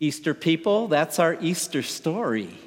Easter 0.00 0.34
people, 0.34 0.88
that's 0.88 1.20
our 1.20 1.38
Easter 1.40 1.84
story. 1.84 2.58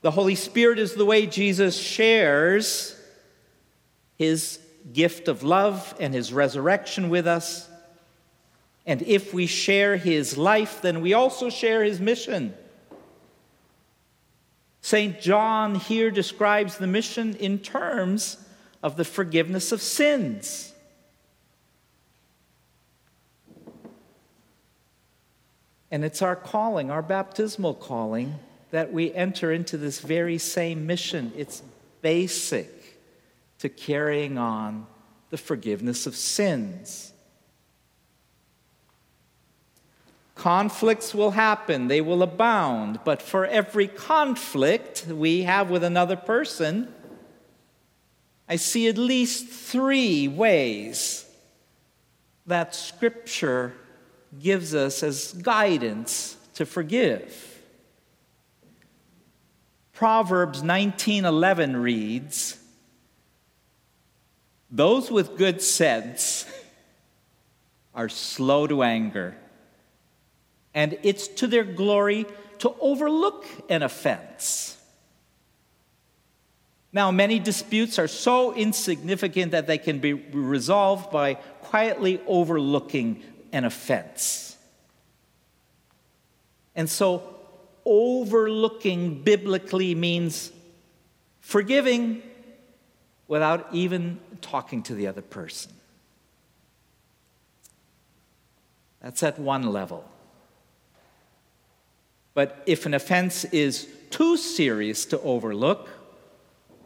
The 0.00 0.10
Holy 0.10 0.34
Spirit 0.34 0.80
is 0.80 0.94
the 0.94 1.06
way 1.06 1.26
Jesus 1.26 1.78
shares 1.78 2.96
his 4.18 4.58
gift 4.92 5.28
of 5.28 5.42
love 5.42 5.94
and 6.00 6.12
his 6.12 6.32
resurrection 6.32 7.08
with 7.08 7.26
us. 7.26 7.68
And 8.84 9.02
if 9.02 9.32
we 9.32 9.46
share 9.46 9.96
his 9.96 10.36
life, 10.36 10.82
then 10.82 11.00
we 11.00 11.14
also 11.14 11.50
share 11.50 11.84
his 11.84 12.00
mission. 12.00 12.54
St. 14.80 15.20
John 15.20 15.74
here 15.74 16.10
describes 16.10 16.78
the 16.78 16.86
mission 16.86 17.36
in 17.36 17.58
terms 17.58 18.38
of 18.82 18.96
the 18.96 19.04
forgiveness 19.04 19.72
of 19.72 19.82
sins. 19.82 20.72
And 25.90 26.04
it's 26.04 26.22
our 26.22 26.36
calling, 26.36 26.90
our 26.90 27.02
baptismal 27.02 27.74
calling, 27.74 28.34
that 28.70 28.92
we 28.92 29.12
enter 29.14 29.52
into 29.52 29.76
this 29.76 30.00
very 30.00 30.38
same 30.38 30.86
mission. 30.86 31.32
It's 31.36 31.62
basic 32.02 32.77
to 33.58 33.68
carrying 33.68 34.38
on 34.38 34.86
the 35.30 35.36
forgiveness 35.36 36.06
of 36.06 36.14
sins. 36.16 37.12
Conflicts 40.34 41.14
will 41.14 41.32
happen, 41.32 41.88
they 41.88 42.00
will 42.00 42.22
abound, 42.22 43.00
but 43.04 43.20
for 43.20 43.44
every 43.44 43.88
conflict 43.88 45.06
we 45.08 45.42
have 45.42 45.68
with 45.68 45.82
another 45.82 46.14
person, 46.14 46.92
I 48.48 48.56
see 48.56 48.88
at 48.88 48.96
least 48.96 49.48
three 49.48 50.28
ways 50.28 51.26
that 52.46 52.74
Scripture 52.74 53.74
gives 54.40 54.74
us 54.74 55.02
as 55.02 55.32
guidance 55.32 56.36
to 56.54 56.64
forgive. 56.64 57.60
Proverbs 59.92 60.62
19:11 60.62 61.82
reads, 61.82 62.58
"Those 64.70 65.10
with 65.10 65.36
good 65.36 65.62
sense 65.62 66.46
are 67.94 68.08
slow 68.08 68.66
to 68.66 68.82
anger." 68.82 69.36
and 70.78 70.96
it's 71.02 71.26
to 71.26 71.48
their 71.48 71.64
glory 71.64 72.24
to 72.58 72.72
overlook 72.80 73.46
an 73.68 73.82
offense. 73.82 74.76
Now, 76.92 77.10
many 77.10 77.40
disputes 77.40 77.98
are 77.98 78.06
so 78.06 78.54
insignificant 78.54 79.50
that 79.50 79.66
they 79.66 79.78
can 79.78 79.98
be 79.98 80.12
resolved 80.12 81.10
by 81.10 81.34
quietly 81.34 82.20
overlooking 82.28 83.24
an 83.52 83.64
offense. 83.64 84.56
And 86.76 86.88
so, 86.88 87.36
overlooking 87.84 89.22
biblically 89.24 89.96
means 89.96 90.52
forgiving 91.40 92.22
without 93.28 93.68
even 93.72 94.18
talking 94.40 94.82
to 94.82 94.94
the 94.94 95.06
other 95.06 95.22
person. 95.22 95.72
That's 99.00 99.22
at 99.22 99.38
one 99.38 99.72
level. 99.72 100.04
But 102.34 102.62
if 102.66 102.86
an 102.86 102.94
offense 102.94 103.44
is 103.44 103.88
too 104.10 104.36
serious 104.36 105.04
to 105.06 105.20
overlook 105.20 105.88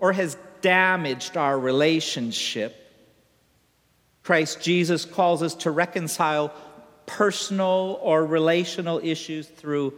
or 0.00 0.12
has 0.12 0.37
damaged 0.61 1.37
our 1.37 1.59
relationship, 1.59 2.76
Christ 4.22 4.61
Jesus 4.61 5.05
calls 5.05 5.42
us 5.42 5.55
to 5.57 5.70
reconcile 5.70 6.52
personal 7.07 7.98
or 8.02 8.24
relational 8.24 9.00
issues 9.02 9.46
through 9.46 9.94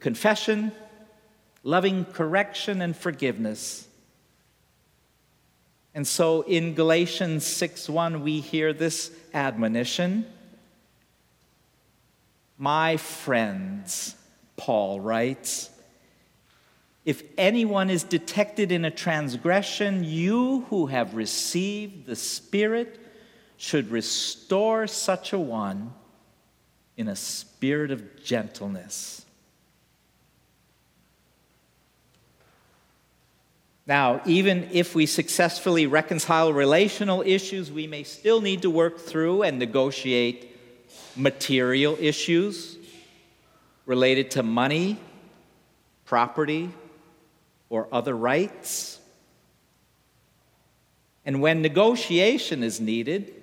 confession, 0.00 0.72
loving 1.62 2.04
correction, 2.04 2.82
and 2.82 2.96
forgiveness. 2.96 3.86
And 5.94 6.06
so 6.06 6.42
in 6.42 6.74
Galatians 6.74 7.44
6:1 7.44 8.22
we 8.22 8.40
hear 8.40 8.72
this 8.72 9.10
admonition, 9.34 10.26
"My 12.56 12.96
friends, 12.96 14.14
Paul 14.56 15.00
writes 15.00 15.70
If 17.04 17.22
anyone 17.38 17.88
is 17.88 18.04
detected 18.04 18.70
in 18.70 18.84
a 18.84 18.90
transgression, 18.90 20.04
you 20.04 20.66
who 20.68 20.86
have 20.86 21.14
received 21.14 22.06
the 22.06 22.14
Spirit 22.14 23.00
should 23.56 23.90
restore 23.90 24.86
such 24.86 25.32
a 25.32 25.38
one 25.38 25.92
in 26.96 27.08
a 27.08 27.16
spirit 27.16 27.90
of 27.90 28.22
gentleness. 28.22 29.24
Now, 33.90 34.20
even 34.24 34.68
if 34.70 34.94
we 34.94 35.04
successfully 35.04 35.88
reconcile 35.88 36.52
relational 36.52 37.22
issues, 37.22 37.72
we 37.72 37.88
may 37.88 38.04
still 38.04 38.40
need 38.40 38.62
to 38.62 38.70
work 38.70 39.00
through 39.00 39.42
and 39.42 39.58
negotiate 39.58 40.56
material 41.16 41.96
issues 41.98 42.78
related 43.86 44.30
to 44.30 44.44
money, 44.44 44.96
property, 46.04 46.70
or 47.68 47.88
other 47.90 48.16
rights. 48.16 49.00
And 51.24 51.42
when 51.42 51.60
negotiation 51.60 52.62
is 52.62 52.80
needed, 52.80 53.34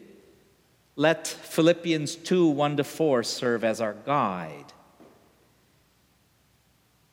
let 0.95 1.27
Philippians 1.27 2.15
2 2.15 2.47
1 2.47 2.77
to 2.77 2.85
4 2.85 3.23
serve 3.23 3.65
as 3.65 3.81
our 3.81 3.95
guide. 4.05 4.71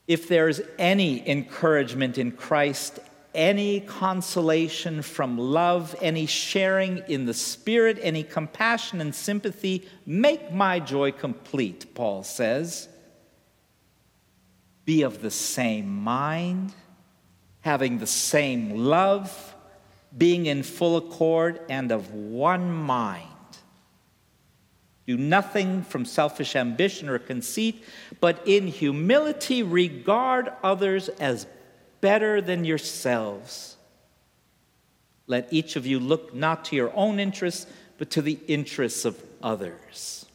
If 0.06 0.28
there 0.28 0.48
is 0.48 0.62
any 0.78 1.28
encouragement 1.28 2.16
in 2.16 2.30
Christ, 2.30 3.00
any 3.34 3.80
consolation 3.80 5.02
from 5.02 5.36
love, 5.38 5.94
any 6.00 6.26
sharing 6.26 6.98
in 7.08 7.26
the 7.26 7.34
Spirit, 7.34 7.98
any 8.00 8.22
compassion 8.22 9.00
and 9.00 9.14
sympathy, 9.14 9.88
make 10.06 10.52
my 10.52 10.78
joy 10.80 11.12
complete, 11.12 11.94
Paul 11.94 12.22
says 12.22 12.88
be 14.84 15.02
of 15.02 15.22
the 15.22 15.30
same 15.30 15.88
mind, 15.88 16.74
having 17.62 17.98
the 17.98 18.06
same 18.06 18.70
love, 18.70 19.54
being 20.16 20.46
in 20.46 20.62
full 20.62 20.96
accord 20.96 21.60
and 21.68 21.90
of 21.90 22.12
one 22.12 22.70
mind. 22.70 23.28
Do 25.06 25.16
nothing 25.16 25.82
from 25.82 26.04
selfish 26.04 26.56
ambition 26.56 27.08
or 27.08 27.18
conceit, 27.18 27.84
but 28.20 28.46
in 28.46 28.66
humility 28.66 29.62
regard 29.62 30.50
others 30.62 31.08
as 31.08 31.46
better 32.04 32.42
than 32.42 32.66
yourselves. 32.66 33.78
Let 35.26 35.50
each 35.50 35.76
of 35.76 35.86
you 35.86 35.98
look 35.98 36.34
not 36.34 36.66
to 36.66 36.76
your 36.76 36.94
own 36.94 37.18
interests, 37.18 37.66
but 37.96 38.10
to 38.10 38.20
the 38.20 38.38
interests 38.46 39.06
of 39.06 39.18
others. 39.42 40.26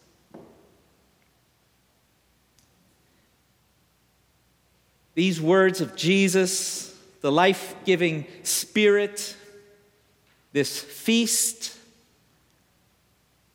These 5.14 5.40
words 5.40 5.80
of 5.80 5.96
Jesus, 5.96 6.92
the 7.22 7.32
life 7.32 7.76
giving 7.86 8.26
Spirit, 8.42 9.36
this 10.52 10.82
feast, 10.82 11.78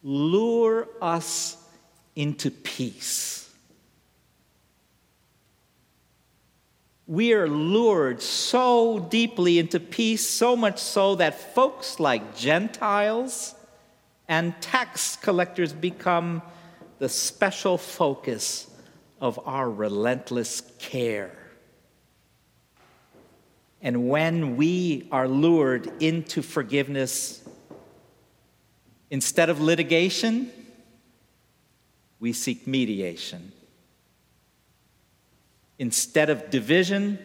lure 0.04 0.86
us 1.02 1.56
into 2.14 2.52
peace. 2.52 3.33
We 7.06 7.34
are 7.34 7.46
lured 7.46 8.22
so 8.22 8.98
deeply 8.98 9.58
into 9.58 9.78
peace, 9.78 10.26
so 10.26 10.56
much 10.56 10.78
so 10.78 11.16
that 11.16 11.54
folks 11.54 12.00
like 12.00 12.34
Gentiles 12.34 13.54
and 14.26 14.58
tax 14.62 15.16
collectors 15.16 15.74
become 15.74 16.40
the 16.98 17.10
special 17.10 17.76
focus 17.76 18.70
of 19.20 19.38
our 19.44 19.70
relentless 19.70 20.62
care. 20.78 21.36
And 23.82 24.08
when 24.08 24.56
we 24.56 25.06
are 25.12 25.28
lured 25.28 25.92
into 26.02 26.40
forgiveness, 26.40 27.46
instead 29.10 29.50
of 29.50 29.60
litigation, 29.60 30.50
we 32.18 32.32
seek 32.32 32.66
mediation. 32.66 33.52
Instead 35.78 36.30
of 36.30 36.50
division, 36.50 37.18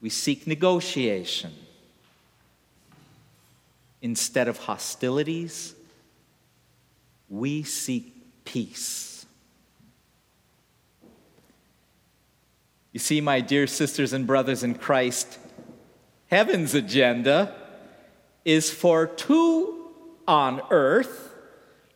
we 0.00 0.08
seek 0.08 0.46
negotiation. 0.46 1.52
Instead 4.02 4.48
of 4.48 4.58
hostilities, 4.58 5.74
we 7.28 7.62
seek 7.62 8.14
peace. 8.44 9.26
You 12.92 12.98
see, 12.98 13.20
my 13.20 13.40
dear 13.40 13.66
sisters 13.66 14.12
and 14.12 14.26
brothers 14.26 14.64
in 14.64 14.74
Christ, 14.74 15.38
heaven's 16.26 16.74
agenda 16.74 17.54
is 18.44 18.70
for 18.70 19.06
two 19.06 19.90
on 20.26 20.60
earth, 20.70 21.34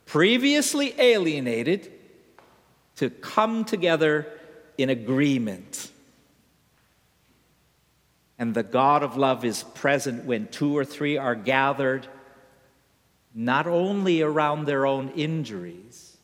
previously 0.05 0.93
alienated, 0.99 1.91
to 2.95 3.09
come 3.09 3.65
together 3.65 4.31
in 4.77 4.89
agreement. 4.89 5.91
And 8.37 8.53
the 8.53 8.63
God 8.63 9.03
of 9.03 9.15
love 9.15 9.45
is 9.45 9.63
present 9.63 10.25
when 10.25 10.47
two 10.47 10.77
or 10.77 10.83
three 10.83 11.17
are 11.17 11.35
gathered, 11.35 12.07
not 13.33 13.67
only 13.67 14.21
around 14.21 14.65
their 14.65 14.85
own 14.85 15.09
injuries, 15.09 16.17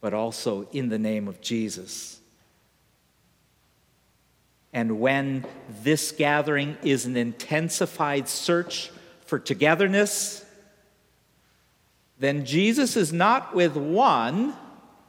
but 0.00 0.14
also 0.14 0.68
in 0.72 0.88
the 0.88 0.98
name 0.98 1.28
of 1.28 1.40
Jesus. 1.40 2.20
And 4.72 5.00
when 5.00 5.44
this 5.82 6.12
gathering 6.12 6.76
is 6.82 7.06
an 7.06 7.16
intensified 7.16 8.28
search 8.28 8.90
for 9.26 9.38
togetherness, 9.38 10.44
then 12.18 12.44
Jesus 12.44 12.96
is 12.96 13.12
not 13.12 13.54
with 13.54 13.76
one 13.76 14.54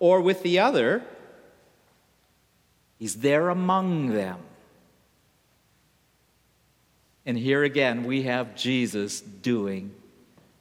or 0.01 0.19
with 0.19 0.41
the 0.41 0.57
other, 0.57 1.03
He's 2.97 3.17
there 3.17 3.49
among 3.49 4.07
them. 4.09 4.39
And 7.25 7.37
here 7.37 7.63
again, 7.63 8.03
we 8.03 8.23
have 8.23 8.55
Jesus 8.55 9.21
doing 9.21 9.93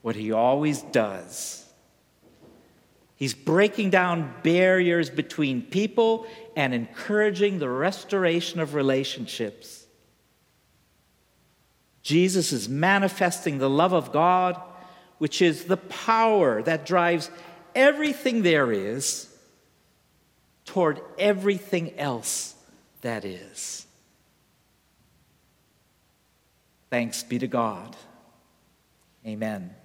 what 0.03 0.15
He 0.15 0.31
always 0.31 0.83
does. 0.83 1.65
He's 3.15 3.33
breaking 3.33 3.89
down 3.89 4.31
barriers 4.43 5.09
between 5.09 5.63
people 5.63 6.27
and 6.55 6.73
encouraging 6.73 7.57
the 7.57 7.69
restoration 7.69 8.59
of 8.59 8.75
relationships. 8.75 9.85
Jesus 12.03 12.51
is 12.51 12.69
manifesting 12.69 13.57
the 13.57 13.69
love 13.69 13.93
of 13.93 14.11
God, 14.11 14.61
which 15.17 15.41
is 15.41 15.63
the 15.63 15.77
power 15.77 16.61
that 16.61 16.85
drives 16.85 17.31
everything 17.73 18.43
there 18.43 18.71
is 18.71 19.30
toward 20.65 21.01
everything 21.17 21.97
else 21.99 22.55
that 23.01 23.25
is. 23.25 23.85
Thanks 26.89 27.23
be 27.23 27.39
to 27.39 27.47
God. 27.47 27.95
Amen. 29.25 29.75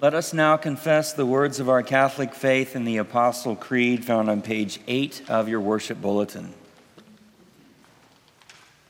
Let 0.00 0.14
us 0.14 0.32
now 0.32 0.56
confess 0.56 1.12
the 1.12 1.26
words 1.26 1.60
of 1.60 1.68
our 1.68 1.82
Catholic 1.82 2.32
faith 2.32 2.74
in 2.74 2.86
the 2.86 2.96
Apostle 2.96 3.54
Creed 3.54 4.02
found 4.02 4.30
on 4.30 4.40
page 4.40 4.80
8 4.88 5.28
of 5.28 5.46
your 5.46 5.60
worship 5.60 6.00
bulletin. 6.00 6.54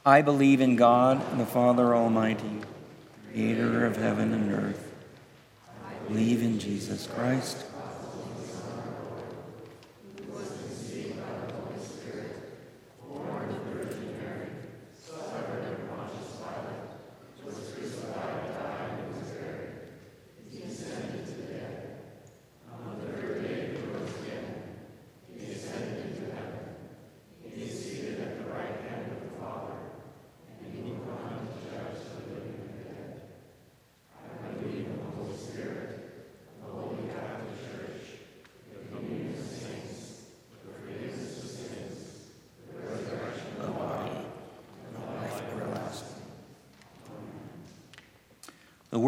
I 0.05 0.21
believe 0.21 0.61
in 0.61 0.77
God, 0.77 1.37
the 1.37 1.45
Father 1.45 1.93
Almighty, 1.93 2.61
creator 3.29 3.85
of 3.85 3.97
heaven 3.97 4.33
and 4.33 4.53
earth. 4.53 4.89
I 5.85 6.07
believe 6.07 6.41
in 6.41 6.59
Jesus 6.59 7.07
Christ 7.07 7.65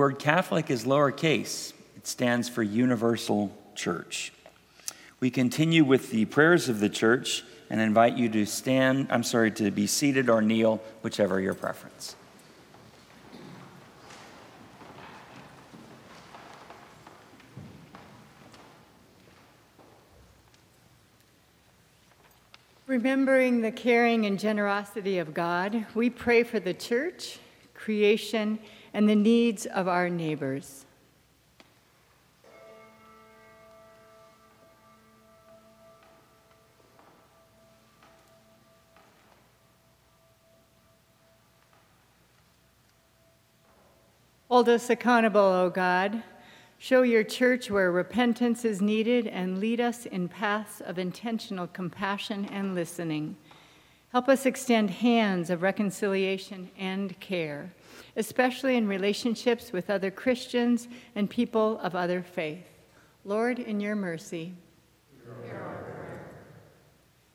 word 0.03 0.19
Catholic 0.19 0.69
is 0.69 0.83
lowercase, 0.83 1.71
it 1.95 2.05
stands 2.05 2.49
for 2.49 2.61
Universal 2.61 3.55
Church. 3.73 4.33
We 5.21 5.31
continue 5.31 5.85
with 5.85 6.09
the 6.11 6.25
prayers 6.25 6.67
of 6.67 6.81
the 6.81 6.89
church 6.89 7.45
and 7.69 7.79
invite 7.79 8.17
you 8.17 8.27
to 8.27 8.45
stand, 8.45 9.07
I'm 9.09 9.23
sorry, 9.23 9.49
to 9.51 9.71
be 9.71 9.87
seated 9.87 10.29
or 10.29 10.41
kneel, 10.41 10.81
whichever 11.03 11.39
your 11.39 11.53
preference. 11.53 12.17
Remembering 22.87 23.61
the 23.61 23.71
caring 23.71 24.25
and 24.25 24.37
generosity 24.37 25.19
of 25.19 25.33
God, 25.33 25.85
we 25.95 26.09
pray 26.09 26.43
for 26.43 26.59
the 26.59 26.73
church, 26.73 27.39
creation, 27.73 28.59
and 28.93 29.10
the 29.10 29.15
needs 29.15 29.65
of 29.65 29.88
our 29.88 30.10
neighbors. 30.10 30.86
Hold 44.53 44.69
us 44.69 44.91
accountable, 44.91 45.41
O 45.41 45.71
God. 45.71 46.21
Show 46.77 47.01
your 47.01 47.23
church 47.23 47.71
where 47.71 47.91
repentance 47.91 48.63
is 48.63 48.84
needed 48.84 49.25
and 49.25 49.58
lead 49.58 49.82
us 49.82 50.06
in 50.06 50.27
paths 50.27 50.79
of 50.79 50.99
intentional 50.99 51.65
compassion 51.65 52.45
and 52.51 52.75
listening. 52.75 53.36
Help 54.13 54.30
us 54.30 54.45
extend 54.45 54.89
hands 54.89 55.49
of 55.49 55.62
reconciliation 55.62 56.71
and 56.78 57.19
care 57.19 57.73
especially 58.15 58.76
in 58.76 58.88
relationships 58.88 59.71
with 59.71 59.89
other 59.89 60.12
Christians 60.12 60.88
and 61.15 61.30
people 61.30 61.80
of 61.80 61.95
other 61.95 62.21
faith. 62.21 62.65
Lord, 63.26 63.60
in 63.60 63.80
your 63.80 63.95
mercy. 63.95 64.54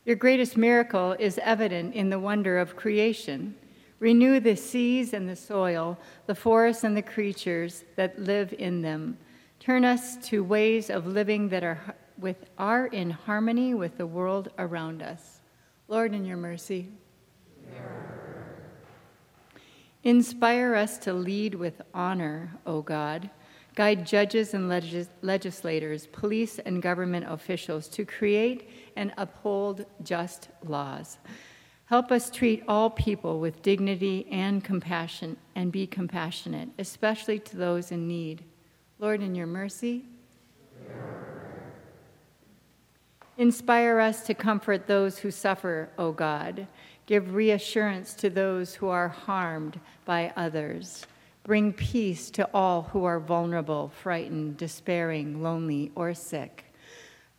Your 0.05 0.17
greatest 0.17 0.57
miracle 0.57 1.13
is 1.19 1.39
evident 1.43 1.95
in 1.95 2.09
the 2.09 2.19
wonder 2.19 2.59
of 2.59 2.77
creation. 2.77 3.55
Renew 3.99 4.41
the 4.41 4.57
seas 4.57 5.13
and 5.13 5.29
the 5.29 5.37
soil, 5.37 5.99
the 6.27 6.35
forests 6.35 6.85
and 6.85 6.97
the 6.97 7.03
creatures 7.03 7.85
that 7.97 8.19
live 8.19 8.55
in 8.59 8.81
them. 8.81 9.19
Turn 9.61 9.85
us 9.85 10.17
to 10.29 10.45
ways 10.45 10.89
of 10.89 11.07
living 11.07 11.49
that 11.51 11.65
are, 11.65 11.95
with, 12.17 12.47
are 12.57 12.87
in 12.87 13.11
harmony 13.11 13.75
with 13.75 13.99
the 13.99 14.07
world 14.07 14.51
around 14.59 15.03
us. 15.03 15.38
Lord, 15.89 16.13
in 16.15 16.27
your 16.27 16.37
mercy. 16.37 16.91
Inspire 20.05 20.75
us 20.75 20.99
to 20.99 21.15
lead 21.15 21.55
with 21.55 21.81
honor, 21.95 22.53
O 22.67 22.83
God. 22.83 23.31
Guide 23.75 24.07
judges 24.07 24.55
and 24.55 24.69
legis- 24.69 25.09
legislators, 25.23 26.07
police 26.09 26.59
and 26.59 26.83
government 26.83 27.25
officials 27.29 27.89
to 27.89 28.05
create 28.05 28.69
and 28.97 29.13
uphold 29.17 29.87
just 30.03 30.49
laws. 30.65 31.19
Help 31.87 32.13
us 32.13 32.31
treat 32.31 32.63
all 32.69 32.91
people 32.91 33.41
with 33.41 33.63
dignity 33.63 34.27
and 34.31 34.63
compassion 34.63 35.39
and 35.55 35.73
be 35.73 35.87
compassionate, 35.87 36.69
especially 36.79 37.39
to 37.39 37.57
those 37.57 37.91
in 37.91 38.07
need. 38.07 38.45
Lord, 38.99 39.23
in 39.23 39.35
your 39.35 39.47
mercy, 39.47 40.05
inspire 43.39 44.01
us 44.01 44.23
to 44.27 44.35
comfort 44.35 44.87
those 44.87 45.19
who 45.19 45.31
suffer, 45.31 45.89
O 45.97 46.13
God. 46.13 46.67
Give 47.07 47.35
reassurance 47.35 48.13
to 48.15 48.29
those 48.29 48.75
who 48.75 48.89
are 48.89 49.09
harmed 49.09 49.81
by 50.05 50.33
others. 50.37 51.07
Bring 51.45 51.73
peace 51.73 52.31
to 52.33 52.47
all 52.53 52.83
who 52.83 53.05
are 53.05 53.21
vulnerable, 53.21 53.91
frightened, 54.03 54.59
despairing, 54.59 55.43
lonely, 55.43 55.91
or 55.95 56.13
sick. 56.13 56.65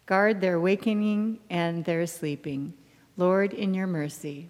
Guard 0.08 0.42
their 0.42 0.60
wakening 0.60 1.38
and 1.52 1.86
their 1.86 2.08
sleeping. 2.08 2.74
Lord, 3.18 3.54
in 3.54 3.76
your 3.76 3.86
mercy. 3.86 4.48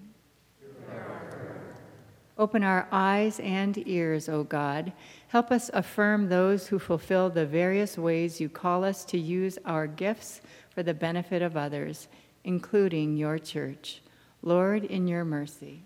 Open 2.37 2.63
our 2.63 2.87
eyes 2.89 3.41
and 3.41 3.85
ears, 3.85 4.29
O 4.29 4.45
God. 4.45 4.93
Help 5.27 5.51
us 5.51 5.69
affirm 5.73 6.29
those 6.29 6.67
who 6.67 6.79
fulfill 6.79 7.29
the 7.29 7.45
various 7.45 7.97
ways 7.97 8.39
you 8.39 8.47
call 8.47 8.85
us 8.85 9.03
to 9.05 9.19
use 9.19 9.59
our 9.65 9.87
gifts 9.87 10.39
for 10.79 10.83
the 10.83 10.93
benefit 10.93 11.41
of 11.41 11.57
others, 11.57 12.07
including 12.45 13.17
your 13.17 13.37
church. 13.37 14.01
Lord, 14.41 14.85
in 14.85 15.09
your 15.09 15.25
mercy. 15.25 15.83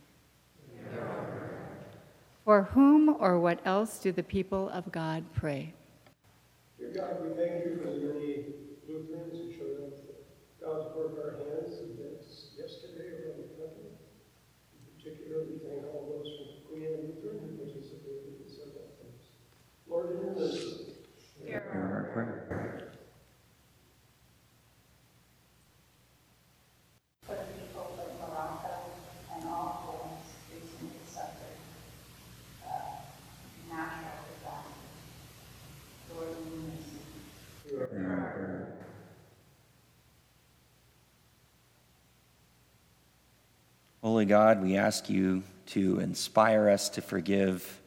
For 2.46 2.62
whom 2.62 3.10
or 3.10 3.40
what 3.40 3.60
else 3.66 3.98
do 3.98 4.12
the 4.12 4.22
people 4.22 4.70
of 4.70 4.92
God 4.92 5.26
pray? 5.34 5.74
Dear 6.78 6.94
God, 6.94 7.26
we 7.26 7.34
thank 7.34 7.66
you 7.66 7.82
for 7.82 7.90
the 7.90 8.06
many 8.06 8.54
Lutherans 8.88 9.34
who 9.34 9.52
showed 9.58 9.82
up 9.82 9.98
God's 10.62 10.96
work 10.96 11.18
our 11.18 11.42
hands 11.42 11.74
events 11.82 12.54
yesterday 12.56 13.18
around 13.18 13.50
the 13.50 13.50
country. 13.58 13.98
In 14.78 14.94
particular, 14.94 15.42
we 15.50 15.58
thank 15.58 15.90
all 15.90 16.22
those 16.22 16.30
from 16.38 16.70
Queen 16.70 16.86
Anne 16.86 17.18
Lutheran 17.18 17.50
who 17.50 17.66
participated 17.66 18.38
in 18.38 18.48
several 18.48 18.94
things. 19.02 19.42
Lord, 19.90 20.12
in 20.12 20.22
your 20.22 20.36
mercy. 20.36 20.94
Hear 21.44 21.66
our 21.74 22.14
prayer. 22.14 22.93
Holy 44.04 44.26
God, 44.26 44.62
we 44.62 44.76
ask 44.76 45.10
you 45.10 45.44
to 45.68 46.02
inspire 46.02 46.68
us 46.68 46.90
to 46.90 47.02
forgive, 47.02 47.80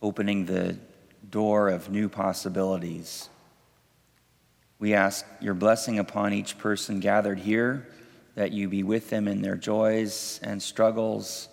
opening 0.00 0.46
the 0.46 0.78
door 1.28 1.68
of 1.68 1.90
new 1.90 2.08
possibilities. 2.08 3.28
We 4.78 4.94
ask 4.94 5.26
your 5.40 5.54
blessing 5.54 5.98
upon 5.98 6.32
each 6.32 6.58
person 6.58 7.00
gathered 7.00 7.40
here, 7.40 7.88
that 8.36 8.52
you 8.52 8.68
be 8.68 8.84
with 8.84 9.10
them 9.10 9.26
in 9.26 9.42
their 9.42 9.56
joys 9.56 10.38
and 10.44 10.62
struggles, 10.62 11.48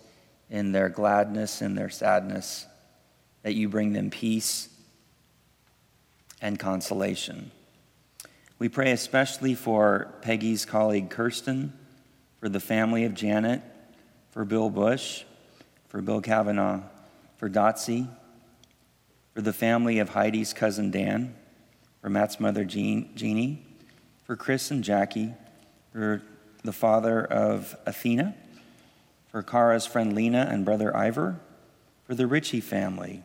in 0.48 0.70
their 0.70 0.88
gladness 0.88 1.60
and 1.60 1.76
their 1.76 1.90
sadness, 1.90 2.64
that 3.42 3.56
you 3.56 3.68
bring 3.68 3.92
them 3.92 4.08
peace 4.08 4.68
and 6.40 6.60
consolation. 6.60 7.50
We 8.60 8.68
pray 8.68 8.92
especially 8.92 9.56
for 9.56 10.14
Peggy's 10.22 10.64
colleague 10.64 11.10
Kirsten 11.10 11.72
for 12.38 12.48
the 12.48 12.60
family 12.60 13.04
of 13.04 13.14
Janet, 13.14 13.62
for 14.30 14.44
Bill 14.44 14.70
Bush, 14.70 15.24
for 15.88 16.00
Bill 16.00 16.20
Kavanaugh, 16.20 16.82
for 17.36 17.48
Dotsie, 17.48 18.08
for 19.34 19.42
the 19.42 19.52
family 19.52 19.98
of 19.98 20.10
Heidi's 20.10 20.52
cousin 20.52 20.90
Dan, 20.90 21.34
for 22.00 22.08
Matt's 22.08 22.38
mother 22.38 22.64
Jean, 22.64 23.10
Jeannie, 23.14 23.64
for 24.24 24.36
Chris 24.36 24.70
and 24.70 24.84
Jackie, 24.84 25.34
for 25.92 26.22
the 26.62 26.72
father 26.72 27.24
of 27.24 27.76
Athena, 27.86 28.34
for 29.30 29.42
Kara's 29.42 29.86
friend 29.86 30.14
Lena 30.14 30.48
and 30.50 30.64
brother 30.64 30.96
Ivor, 30.96 31.40
for 32.04 32.14
the 32.14 32.26
Ritchie 32.26 32.60
family, 32.60 33.22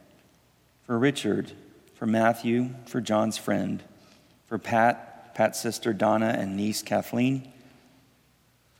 for 0.85 0.97
Richard, 0.97 1.51
for 1.95 2.05
Matthew, 2.05 2.71
for 2.85 2.99
John's 2.99 3.37
friend, 3.37 3.83
for 4.47 4.57
Pat, 4.57 5.35
Pat's 5.35 5.61
sister 5.61 5.93
Donna 5.93 6.35
and 6.37 6.57
niece 6.57 6.81
Kathleen, 6.81 7.52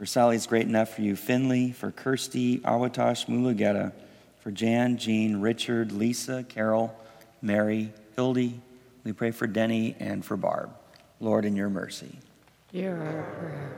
for 0.04 0.08
Sally's 0.08 0.47
great 0.47 0.68
Enough 0.68 0.95
for 0.95 1.01
You, 1.01 1.16
Finley, 1.16 1.72
for 1.72 1.89
Kirsty, 1.89 2.60
Awatash, 2.60 3.28
Mulugeta, 3.28 3.93
for 4.41 4.51
Jan, 4.51 4.97
Jean, 4.97 5.39
Richard, 5.39 5.93
Lisa, 5.93 6.43
Carol, 6.43 6.93
Mary, 7.41 7.93
Hildy. 8.18 8.60
We 9.06 9.14
pray 9.14 9.32
for 9.32 9.47
Denny 9.47 9.95
and 10.01 10.26
for 10.26 10.36
Barb. 10.36 10.72
Lord, 11.22 11.45
in 11.45 11.56
your 11.56 11.70
mercy. 11.70 12.20
Hear 12.74 12.97
our 12.97 13.24
prayer. 13.39 13.72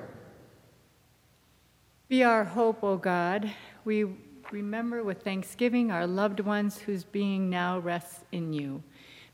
Be 2.08 2.24
our 2.24 2.44
hope, 2.44 2.84
O 2.84 2.98
God. 2.98 3.52
We 3.84 4.06
remember 4.50 5.04
with 5.04 5.22
thanksgiving 5.22 5.92
our 5.92 6.08
loved 6.08 6.40
ones 6.40 6.80
whose 6.80 7.04
being 7.04 7.52
now 7.52 7.78
rests 7.78 8.24
in 8.32 8.52
you. 8.52 8.82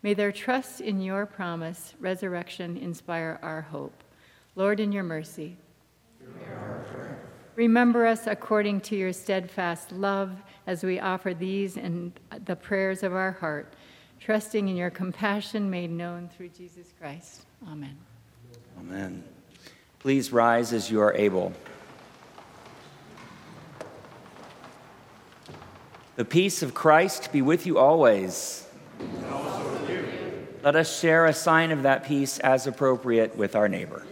May 0.03 0.13
their 0.13 0.33
trust 0.33 0.81
in 0.81 0.99
your 0.99 1.25
promise, 1.25 1.93
resurrection, 2.01 2.75
inspire 2.75 3.39
our 3.41 3.61
hope. 3.61 4.03
Lord, 4.57 4.81
in 4.81 4.91
your 4.91 5.03
mercy. 5.03 5.55
Remember 7.55 8.05
us 8.05 8.27
according 8.27 8.81
to 8.81 8.95
your 8.95 9.11
steadfast 9.11 9.91
love 9.91 10.31
as 10.67 10.83
we 10.83 10.99
offer 10.99 11.33
these 11.33 11.77
and 11.77 12.13
the 12.45 12.55
prayers 12.55 13.03
of 13.03 13.13
our 13.13 13.33
heart, 13.33 13.73
trusting 14.19 14.67
in 14.69 14.75
your 14.75 14.89
compassion 14.89 15.69
made 15.69 15.91
known 15.91 16.29
through 16.29 16.49
Jesus 16.49 16.93
Christ. 16.99 17.45
Amen. 17.67 17.97
Amen. 18.79 19.23
Please 19.99 20.31
rise 20.31 20.73
as 20.73 20.89
you 20.89 21.01
are 21.01 21.13
able. 21.13 21.53
The 26.15 26.25
peace 26.25 26.61
of 26.63 26.73
Christ 26.73 27.31
be 27.31 27.41
with 27.41 27.65
you 27.65 27.77
always. 27.77 28.65
Let 30.63 30.75
us 30.75 30.99
share 30.99 31.25
a 31.25 31.33
sign 31.33 31.71
of 31.71 31.83
that 31.83 32.05
peace 32.05 32.37
as 32.39 32.67
appropriate 32.67 33.35
with 33.35 33.55
our 33.55 33.67
neighbor. 33.67 34.05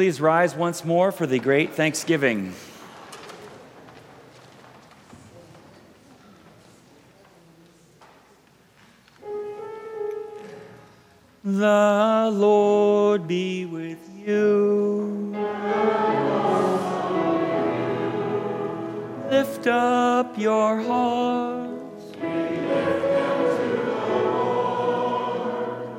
Please 0.00 0.18
rise 0.18 0.54
once 0.54 0.82
more 0.82 1.12
for 1.12 1.26
the 1.26 1.38
great 1.38 1.74
Thanksgiving. 1.74 2.54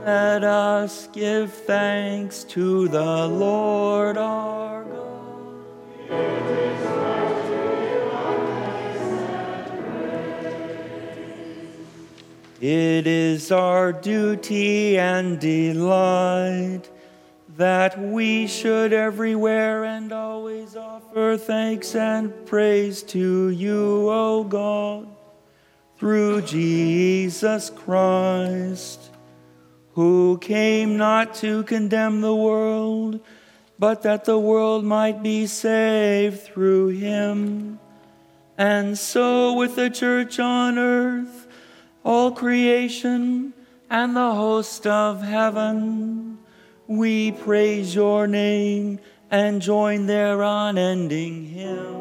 Let 0.06 0.44
us 0.44 1.08
give 1.14 1.54
thanks 1.54 2.44
to 2.46 2.88
the 2.88 3.28
Lord 3.28 4.18
our 4.18 4.84
God. 4.84 5.12
It 12.60 13.06
is 13.06 13.52
our 13.52 13.94
duty 13.94 14.98
and 14.98 15.40
delight 15.40 16.90
that 17.58 18.00
we 18.00 18.48
should 18.48 18.94
everywhere 18.94 19.84
and 19.84 20.12
always 20.12 20.76
offer 20.76 21.38
thanks 21.38 21.94
and 21.94 22.34
praise 22.48 23.04
to 23.04 23.50
you, 23.50 24.10
O 24.10 24.44
God, 24.44 25.08
through 26.00 26.42
Jesus 26.42 27.70
Christ, 27.70 29.11
who 29.94 30.38
came 30.40 30.98
not 30.98 31.34
to 31.36 31.64
condemn 31.64 32.22
the 32.22 32.36
world, 32.36 33.20
but 33.78 34.04
that 34.04 34.26
the 34.26 34.40
world 34.40 34.86
might 34.86 35.22
be 35.22 35.46
saved 35.48 36.42
through 36.42 36.90
him. 36.90 37.80
And 38.58 38.98
so, 38.98 39.54
with 39.54 39.76
the 39.76 39.90
church 39.90 40.40
on 40.40 40.78
earth, 40.78 41.48
all 42.04 42.32
creation, 42.32 43.54
and 43.90 44.16
the 44.16 44.34
host 44.34 44.88
of 44.88 45.22
heaven, 45.22 46.38
we 46.88 47.32
praise 47.32 47.94
your 47.94 48.28
name 48.28 49.00
and 49.30 49.62
join 49.62 50.06
their 50.06 50.42
unending 50.42 51.46
hymn. 51.46 52.01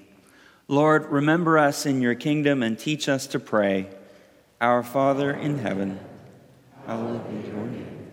Lord, 0.67 1.11
remember 1.11 1.57
us 1.57 1.85
in 1.85 2.01
your 2.01 2.15
kingdom 2.15 2.63
and 2.63 2.77
teach 2.77 3.09
us 3.09 3.27
to 3.27 3.39
pray. 3.39 3.89
Our 4.61 4.83
Father 4.83 5.33
in 5.33 5.57
heaven, 5.57 5.99
hallowed 6.85 7.27
be 7.29 7.47
your 7.49 7.65
name. 7.65 8.07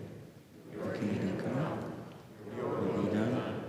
Your 0.73 0.91
kingdom 0.93 1.37
come, 1.37 1.93
your 2.57 2.67
will 2.67 3.03
be 3.03 3.13
done 3.13 3.63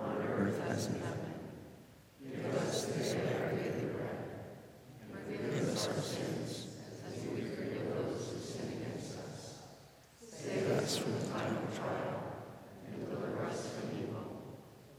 on 0.00 0.16
earth 0.22 0.60
as 0.68 0.86
in 0.86 0.94
heaven. 0.94 1.18
Give 2.24 2.54
us 2.56 2.86
this 2.86 3.12
day 3.12 3.36
our 3.42 3.50
daily 3.50 3.86
bread. 3.92 4.18
Forgive 5.26 5.68
us 5.68 5.88
our 5.88 6.02
sins 6.02 6.66
as 7.06 7.22
we 7.24 7.42
forgive 7.42 7.94
those 7.94 8.30
who 8.32 8.38
sin 8.40 8.80
against 8.80 9.18
us. 9.18 9.58
Save 10.26 10.70
us 10.70 10.96
from 10.96 11.12
the 11.12 11.26
time 11.26 11.56
of 11.58 11.78
trial 11.78 12.22
and 12.86 13.08
deliver 13.10 13.44
us 13.44 13.68
from 13.68 13.90
evil. 14.00 14.42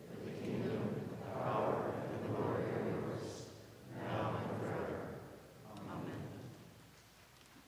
For 0.08 0.24
the 0.24 0.36
kingdom, 0.46 0.80
the 1.10 1.40
power, 1.42 1.94
and 2.14 2.24
the 2.24 2.38
glory 2.38 2.64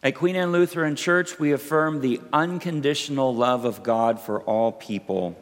At 0.05 0.13
Queen 0.13 0.35
Anne 0.35 0.51
Lutheran 0.51 0.95
Church, 0.95 1.39
we 1.39 1.51
affirm 1.51 1.99
the 1.99 2.21
unconditional 2.31 3.33
love 3.33 3.65
of 3.65 3.81
God 3.81 4.19
for 4.19 4.39
all 4.41 4.71
people. 4.71 5.35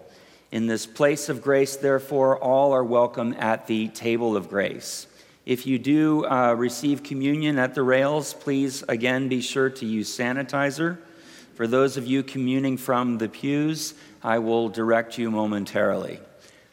In 0.53 0.67
this 0.67 0.85
place 0.85 1.27
of 1.27 1.41
grace, 1.41 1.75
therefore, 1.75 2.37
all 2.37 2.71
are 2.71 2.81
welcome 2.81 3.35
at 3.37 3.67
the 3.67 3.89
table 3.89 4.37
of 4.37 4.47
grace. 4.47 5.05
If 5.45 5.67
you 5.67 5.77
do 5.77 6.25
uh, 6.25 6.53
receive 6.53 7.03
communion 7.03 7.59
at 7.59 7.75
the 7.75 7.83
rails, 7.83 8.33
please 8.33 8.85
again 8.87 9.27
be 9.27 9.41
sure 9.41 9.69
to 9.69 9.85
use 9.85 10.17
sanitizer. 10.17 10.97
For 11.55 11.67
those 11.67 11.97
of 11.97 12.07
you 12.07 12.23
communing 12.23 12.77
from 12.77 13.17
the 13.17 13.27
pews, 13.27 13.95
I 14.23 14.39
will 14.39 14.69
direct 14.69 15.17
you 15.17 15.29
momentarily. 15.29 16.21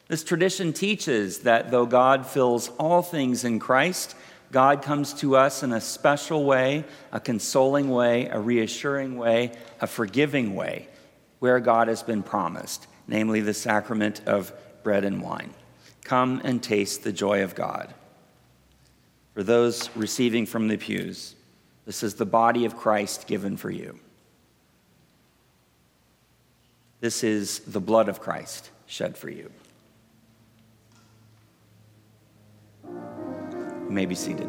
This 0.06 0.22
tradition 0.22 0.72
teaches 0.72 1.40
that 1.40 1.72
though 1.72 1.86
God 1.86 2.24
fills 2.24 2.68
all 2.78 3.02
things 3.02 3.42
in 3.44 3.58
Christ, 3.58 4.14
God 4.52 4.82
comes 4.82 5.14
to 5.14 5.36
us 5.36 5.62
in 5.62 5.72
a 5.72 5.80
special 5.80 6.44
way, 6.44 6.84
a 7.12 7.20
consoling 7.20 7.88
way, 7.88 8.26
a 8.26 8.40
reassuring 8.40 9.16
way, 9.16 9.52
a 9.80 9.86
forgiving 9.86 10.56
way, 10.56 10.88
where 11.38 11.60
God 11.60 11.88
has 11.88 12.02
been 12.02 12.22
promised, 12.22 12.86
namely 13.06 13.40
the 13.40 13.54
sacrament 13.54 14.22
of 14.26 14.52
bread 14.82 15.04
and 15.04 15.22
wine. 15.22 15.54
Come 16.02 16.40
and 16.44 16.62
taste 16.62 17.04
the 17.04 17.12
joy 17.12 17.44
of 17.44 17.54
God. 17.54 17.94
For 19.34 19.44
those 19.44 19.94
receiving 19.96 20.46
from 20.46 20.66
the 20.66 20.76
pews, 20.76 21.36
this 21.86 22.02
is 22.02 22.14
the 22.14 22.26
body 22.26 22.64
of 22.64 22.76
Christ 22.76 23.26
given 23.26 23.56
for 23.56 23.70
you. 23.70 23.98
This 27.00 27.24
is 27.24 27.60
the 27.60 27.80
blood 27.80 28.08
of 28.08 28.20
Christ 28.20 28.70
shed 28.86 29.16
for 29.16 29.30
you. 29.30 29.50
May 33.90 34.06
be 34.06 34.14
seated. 34.14 34.48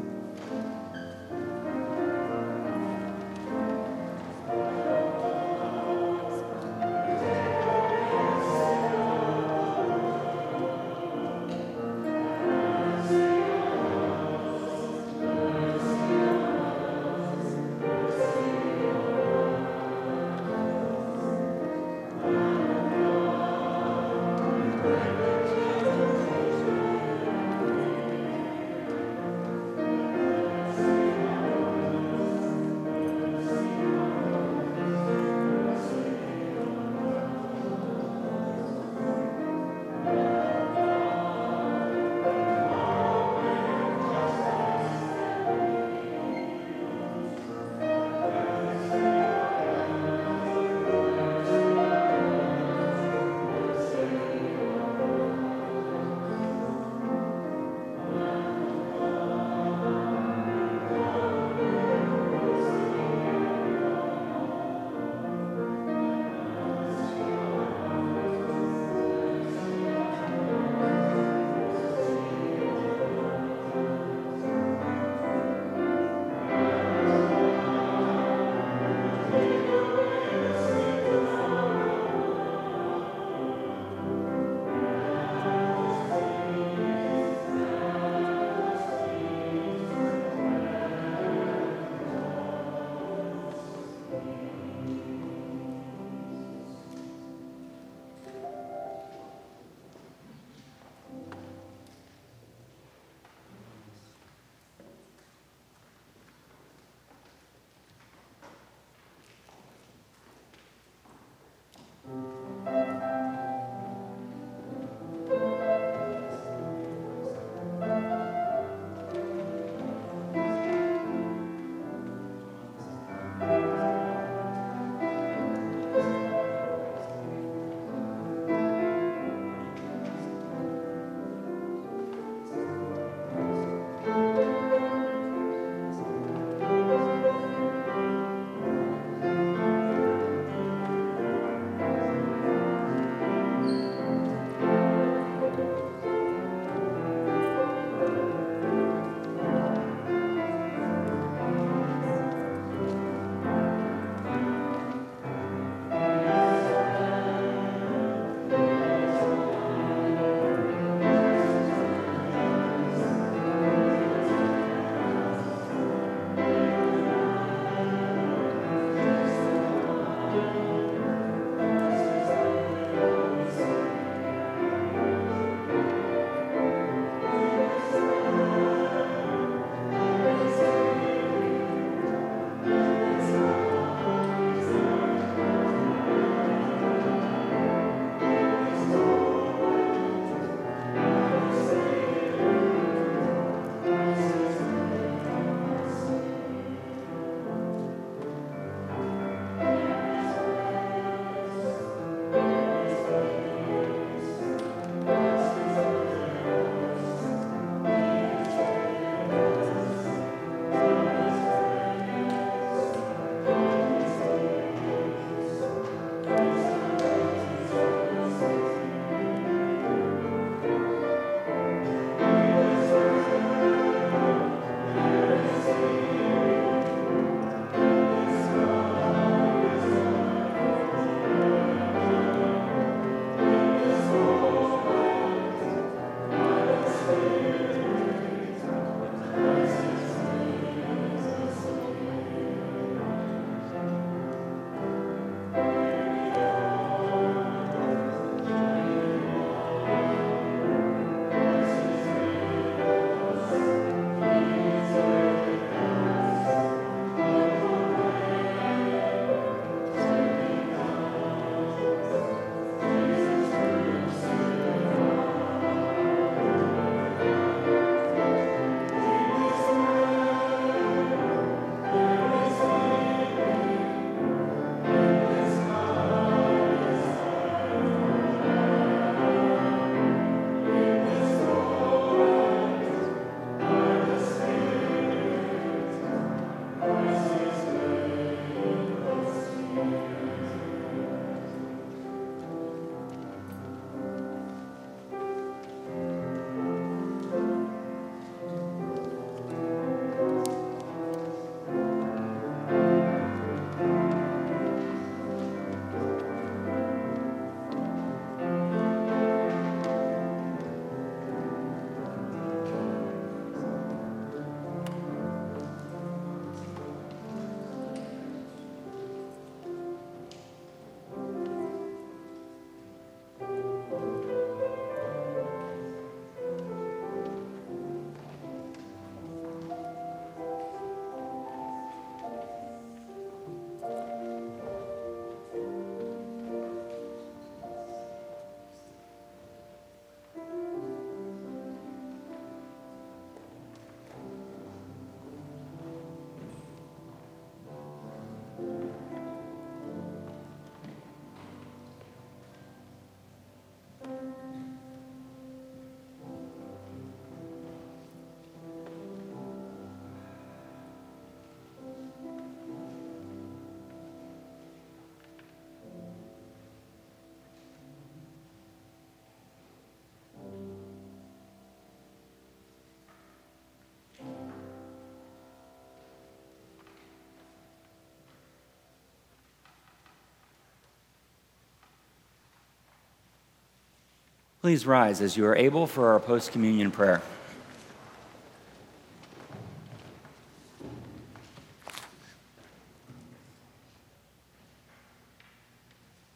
Please 384.61 384.85
rise 384.85 385.21
as 385.21 385.35
you 385.35 385.45
are 385.47 385.55
able 385.55 385.87
for 385.87 386.13
our 386.13 386.19
post 386.19 386.51
communion 386.51 386.91
prayer. 386.91 387.19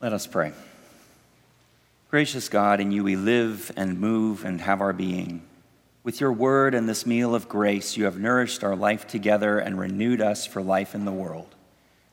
Let 0.01 0.11
us 0.11 0.25
pray. 0.25 0.53
Gracious 2.09 2.49
God, 2.49 2.79
in 2.79 2.91
you 2.91 3.03
we 3.03 3.15
live 3.15 3.71
and 3.75 3.99
move 3.99 4.43
and 4.43 4.59
have 4.61 4.81
our 4.81 4.93
being. 4.93 5.43
With 6.03 6.19
your 6.19 6.31
word 6.31 6.73
and 6.73 6.89
this 6.89 7.05
meal 7.05 7.35
of 7.35 7.47
grace, 7.47 7.95
you 7.95 8.05
have 8.05 8.17
nourished 8.17 8.63
our 8.63 8.75
life 8.75 9.05
together 9.05 9.59
and 9.59 9.77
renewed 9.77 10.21
us 10.21 10.47
for 10.47 10.63
life 10.63 10.95
in 10.95 11.05
the 11.05 11.11
world. 11.11 11.53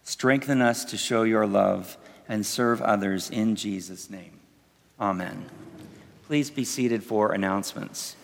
Strengthen 0.02 0.60
us 0.60 0.84
to 0.86 0.98
show 0.98 1.22
your 1.22 1.46
love 1.46 1.96
and 2.28 2.44
serve 2.44 2.82
others 2.82 3.30
in 3.30 3.56
Jesus' 3.56 4.10
name. 4.10 4.40
Amen. 5.00 5.48
Please 6.26 6.50
be 6.50 6.64
seated 6.64 7.02
for 7.02 7.32
announcements. 7.32 8.16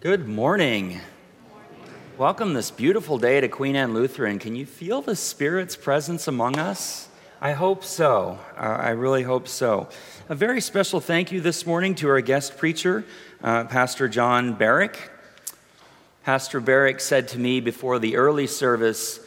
Good 0.00 0.28
morning. 0.28 1.00
Welcome 2.18 2.52
this 2.52 2.72
beautiful 2.72 3.16
day 3.16 3.40
to 3.40 3.48
Queen 3.48 3.76
Anne 3.76 3.94
Lutheran. 3.94 4.40
Can 4.40 4.56
you 4.56 4.66
feel 4.66 5.02
the 5.02 5.14
Spirit's 5.14 5.76
presence 5.76 6.26
among 6.26 6.58
us? 6.58 7.08
I 7.40 7.52
hope 7.52 7.84
so. 7.84 8.40
Uh, 8.56 8.60
I 8.60 8.90
really 8.90 9.22
hope 9.22 9.46
so. 9.46 9.88
A 10.28 10.34
very 10.34 10.60
special 10.60 11.00
thank 11.00 11.30
you 11.30 11.40
this 11.40 11.64
morning 11.64 11.94
to 11.96 12.08
our 12.08 12.20
guest 12.20 12.58
preacher, 12.58 13.04
uh, 13.42 13.64
Pastor 13.64 14.08
John 14.08 14.56
Barich. 14.56 14.96
Pastor 16.24 16.60
Barich 16.60 17.00
said 17.00 17.28
to 17.28 17.38
me 17.38 17.60
before 17.60 18.00
the 18.00 18.16
early 18.16 18.48
service, 18.48 19.20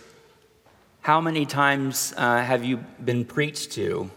How 1.01 1.19
many 1.19 1.47
times 1.47 2.13
uh, 2.15 2.43
have 2.43 2.63
you 2.63 2.77
been 3.03 3.25
preached 3.25 3.71
to 3.71 4.11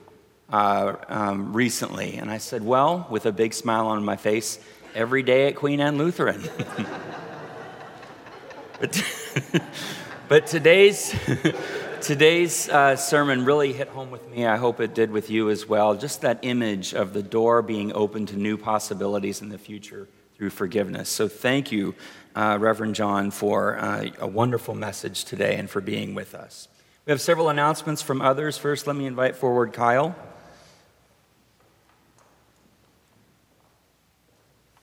uh, 0.52 0.96
um, 1.08 1.54
recently? 1.54 2.16
And 2.16 2.30
I 2.30 2.36
said, 2.36 2.62
Well, 2.62 3.06
with 3.08 3.24
a 3.24 3.32
big 3.32 3.54
smile 3.54 3.86
on 3.86 4.04
my 4.04 4.16
face, 4.16 4.58
every 4.94 5.22
day 5.22 5.48
at 5.48 5.56
Queen 5.56 5.80
Anne 5.80 5.96
Lutheran. 5.96 6.42
But, 8.78 9.02
but 10.28 10.46
today's, 10.46 11.14
today's 12.02 12.68
uh, 12.68 12.96
sermon 12.96 13.46
really 13.46 13.72
hit 13.72 13.88
home 13.88 14.10
with 14.10 14.28
me. 14.28 14.44
I 14.44 14.58
hope 14.58 14.78
it 14.78 14.94
did 14.94 15.10
with 15.10 15.30
you 15.30 15.48
as 15.48 15.66
well. 15.66 15.94
Just 15.94 16.20
that 16.20 16.40
image 16.42 16.92
of 16.92 17.14
the 17.14 17.22
door 17.22 17.62
being 17.62 17.94
open 17.94 18.26
to 18.26 18.36
new 18.36 18.58
possibilities 18.58 19.40
in 19.40 19.48
the 19.48 19.56
future 19.56 20.06
through 20.36 20.50
forgiveness. 20.50 21.08
So 21.08 21.28
thank 21.28 21.72
you, 21.72 21.94
uh, 22.36 22.58
Reverend 22.60 22.94
John, 22.94 23.30
for 23.30 23.78
uh, 23.78 24.10
a 24.18 24.26
wonderful 24.26 24.74
message 24.74 25.24
today 25.24 25.56
and 25.56 25.70
for 25.70 25.80
being 25.80 26.14
with 26.14 26.34
us. 26.34 26.68
We 27.06 27.10
have 27.10 27.20
several 27.20 27.50
announcements 27.50 28.00
from 28.00 28.22
others. 28.22 28.56
First, 28.56 28.86
let 28.86 28.96
me 28.96 29.04
invite 29.04 29.36
forward 29.36 29.74
Kyle. 29.74 30.16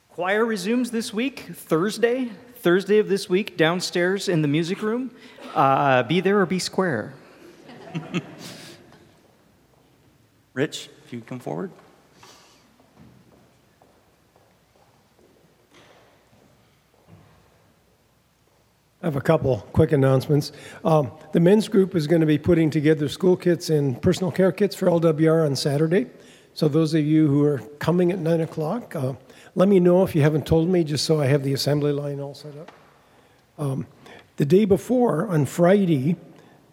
Choir 0.10 0.46
resumes 0.46 0.92
this 0.92 1.12
week, 1.12 1.40
Thursday, 1.52 2.30
Thursday 2.58 3.00
of 3.00 3.10
this 3.10 3.28
week 3.28 3.58
downstairs 3.58 4.30
in 4.30 4.44
the 4.44 4.48
music 4.48 4.84
room. 4.84 5.10
Uh, 5.56 6.04
be 6.04 6.20
there 6.20 6.40
or 6.40 6.46
be 6.46 6.60
square. 6.60 7.16
Rich, 10.54 10.90
if 11.06 11.14
you'd 11.14 11.26
come 11.26 11.40
forward. 11.40 11.72
I 19.02 19.08
have 19.08 19.16
a 19.16 19.22
couple 19.22 19.58
quick 19.74 19.92
announcements. 19.94 20.52
Um, 20.86 21.12
the 21.34 21.40
men's 21.40 21.68
group 21.68 21.96
is 21.96 22.06
going 22.06 22.20
to 22.20 22.28
be 22.28 22.38
putting 22.38 22.70
together 22.70 23.10
school 23.10 23.36
kits 23.36 23.72
and 23.72 24.00
personal 24.00 24.32
care 24.32 24.52
kits 24.52 24.76
for 24.76 24.86
LWR 24.86 25.44
on 25.44 25.56
Saturday. 25.56 26.06
So, 26.54 26.68
those 26.68 26.94
of 26.94 27.04
you 27.04 27.28
who 27.28 27.44
are 27.44 27.60
coming 27.80 28.12
at 28.12 28.20
9 28.20 28.42
o'clock, 28.42 28.96
uh, 28.96 29.14
let 29.56 29.70
me 29.70 29.80
know 29.80 30.04
if 30.04 30.16
you 30.16 30.22
haven't 30.22 30.46
told 30.46 30.70
me, 30.70 30.84
just 30.84 31.06
so 31.06 31.20
I 31.20 31.26
have 31.26 31.44
the 31.44 31.54
assembly 31.54 31.94
line 31.94 32.20
all 32.20 32.36
set 32.36 32.56
up. 32.58 32.72
Um, 33.58 33.88
the 34.38 34.46
day 34.46 34.66
before, 34.66 35.28
on 35.28 35.46
Friday, 35.46 36.16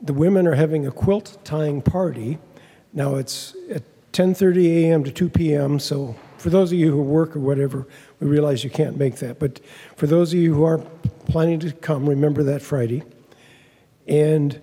the 0.02 0.12
women 0.12 0.46
are 0.46 0.54
having 0.54 0.86
a 0.86 0.90
quilt 0.90 1.38
tying 1.44 1.80
party. 1.80 2.38
Now 2.92 3.14
it's 3.14 3.56
at 3.70 3.84
10:30 4.12 4.84
a.m. 4.84 5.04
to 5.04 5.10
2 5.10 5.30
p.m. 5.30 5.78
So 5.78 6.14
for 6.36 6.50
those 6.50 6.72
of 6.72 6.78
you 6.78 6.90
who 6.90 7.02
work 7.02 7.36
or 7.36 7.40
whatever, 7.40 7.86
we 8.20 8.26
realize 8.26 8.64
you 8.64 8.70
can't 8.70 8.96
make 8.96 9.16
that. 9.16 9.38
But 9.38 9.60
for 9.96 10.06
those 10.06 10.32
of 10.32 10.38
you 10.38 10.54
who 10.54 10.64
are 10.64 10.78
planning 11.26 11.60
to 11.60 11.72
come, 11.72 12.08
remember 12.08 12.42
that 12.44 12.62
Friday. 12.62 13.02
And 14.06 14.60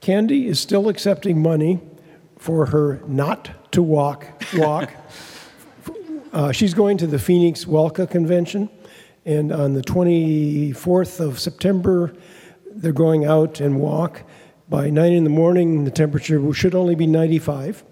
Candy 0.00 0.48
is 0.48 0.58
still 0.58 0.88
accepting 0.88 1.40
money 1.40 1.80
for 2.38 2.66
her 2.66 3.00
not 3.06 3.72
to 3.72 3.82
walk 3.82 4.26
walk. 4.54 4.92
Uh, 6.32 6.50
she's 6.50 6.72
going 6.72 6.96
to 6.96 7.06
the 7.06 7.18
Phoenix 7.18 7.66
WELCA 7.66 8.08
Convention, 8.08 8.70
and 9.26 9.52
on 9.52 9.74
the 9.74 9.82
24th 9.82 11.20
of 11.20 11.38
September, 11.38 12.14
they're 12.74 12.90
going 12.90 13.26
out 13.26 13.60
and 13.60 13.78
walk. 13.78 14.22
By 14.66 14.88
9 14.88 15.12
in 15.12 15.24
the 15.24 15.30
morning, 15.30 15.84
the 15.84 15.90
temperature 15.90 16.50
should 16.54 16.74
only 16.74 16.94
be 16.94 17.06
95. 17.06 17.84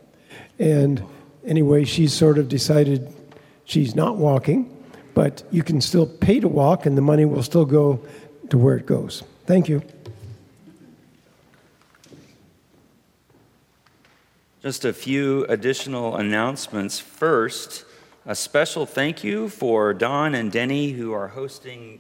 And 0.59 1.05
anyway, 1.45 1.85
she's 1.85 2.15
sort 2.15 2.39
of 2.39 2.49
decided 2.49 3.13
she's 3.65 3.95
not 3.95 4.17
walking, 4.17 4.75
but 5.15 5.43
you 5.51 5.63
can 5.63 5.81
still 5.81 6.07
pay 6.07 6.41
to 6.41 6.49
walk, 6.49 6.87
and 6.87 6.97
the 6.97 7.03
money 7.03 7.25
will 7.25 7.43
still 7.43 7.65
go 7.65 8.01
to 8.51 8.59
where 8.59 8.77
it 8.77 8.87
goes. 8.87 9.23
Thank 9.47 9.69
you. 9.69 9.83
Just 14.63 14.85
a 14.85 14.93
few 14.93 15.47
additional 15.47 16.17
announcements. 16.17 16.99
First, 16.99 17.85
a 18.27 18.35
special 18.35 18.85
thank 18.85 19.25
you 19.25 19.49
for 19.49 19.95
Don 19.95 20.35
and 20.35 20.53
Denny, 20.53 20.91
who 20.91 21.13
are 21.13 21.29
hosting 21.29 21.99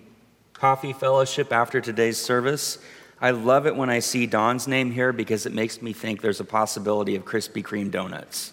Coffee 0.52 0.92
Fellowship 0.92 1.52
after 1.52 1.80
today's 1.80 2.18
service. 2.18 2.78
I 3.18 3.30
love 3.30 3.66
it 3.66 3.74
when 3.74 3.88
I 3.88 4.00
see 4.00 4.26
Don's 4.26 4.68
name 4.68 4.90
here 4.90 5.12
because 5.12 5.46
it 5.46 5.54
makes 5.54 5.80
me 5.80 5.94
think 5.94 6.20
there's 6.20 6.40
a 6.40 6.44
possibility 6.44 7.16
of 7.16 7.24
Krispy 7.24 7.62
Kreme 7.62 7.90
donuts. 7.90 8.52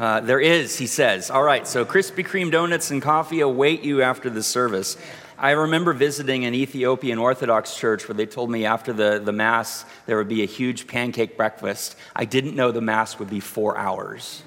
Uh, 0.00 0.18
there 0.18 0.40
is, 0.40 0.78
he 0.78 0.86
says. 0.86 1.30
All 1.30 1.42
right, 1.42 1.68
so 1.68 1.84
Krispy 1.84 2.26
Kreme 2.26 2.50
donuts 2.50 2.90
and 2.90 3.02
coffee 3.02 3.40
await 3.40 3.82
you 3.82 4.00
after 4.00 4.30
the 4.30 4.42
service. 4.42 4.96
I 5.36 5.50
remember 5.50 5.92
visiting 5.92 6.46
an 6.46 6.54
Ethiopian 6.54 7.18
Orthodox 7.18 7.76
church 7.76 8.08
where 8.08 8.14
they 8.14 8.24
told 8.24 8.50
me 8.50 8.64
after 8.64 8.94
the, 8.94 9.20
the 9.22 9.32
Mass 9.32 9.84
there 10.06 10.16
would 10.16 10.26
be 10.26 10.42
a 10.42 10.46
huge 10.46 10.86
pancake 10.86 11.36
breakfast. 11.36 11.96
I 12.16 12.24
didn't 12.24 12.56
know 12.56 12.72
the 12.72 12.80
Mass 12.80 13.18
would 13.18 13.28
be 13.28 13.40
four 13.40 13.76
hours. 13.76 14.42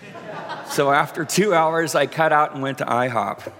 so 0.71 0.91
after 0.91 1.23
two 1.23 1.53
hours, 1.53 1.93
I 1.93 2.07
cut 2.07 2.33
out 2.33 2.55
and 2.55 2.63
went 2.63 2.79
to 2.79 2.85
IHOP. 2.85 3.51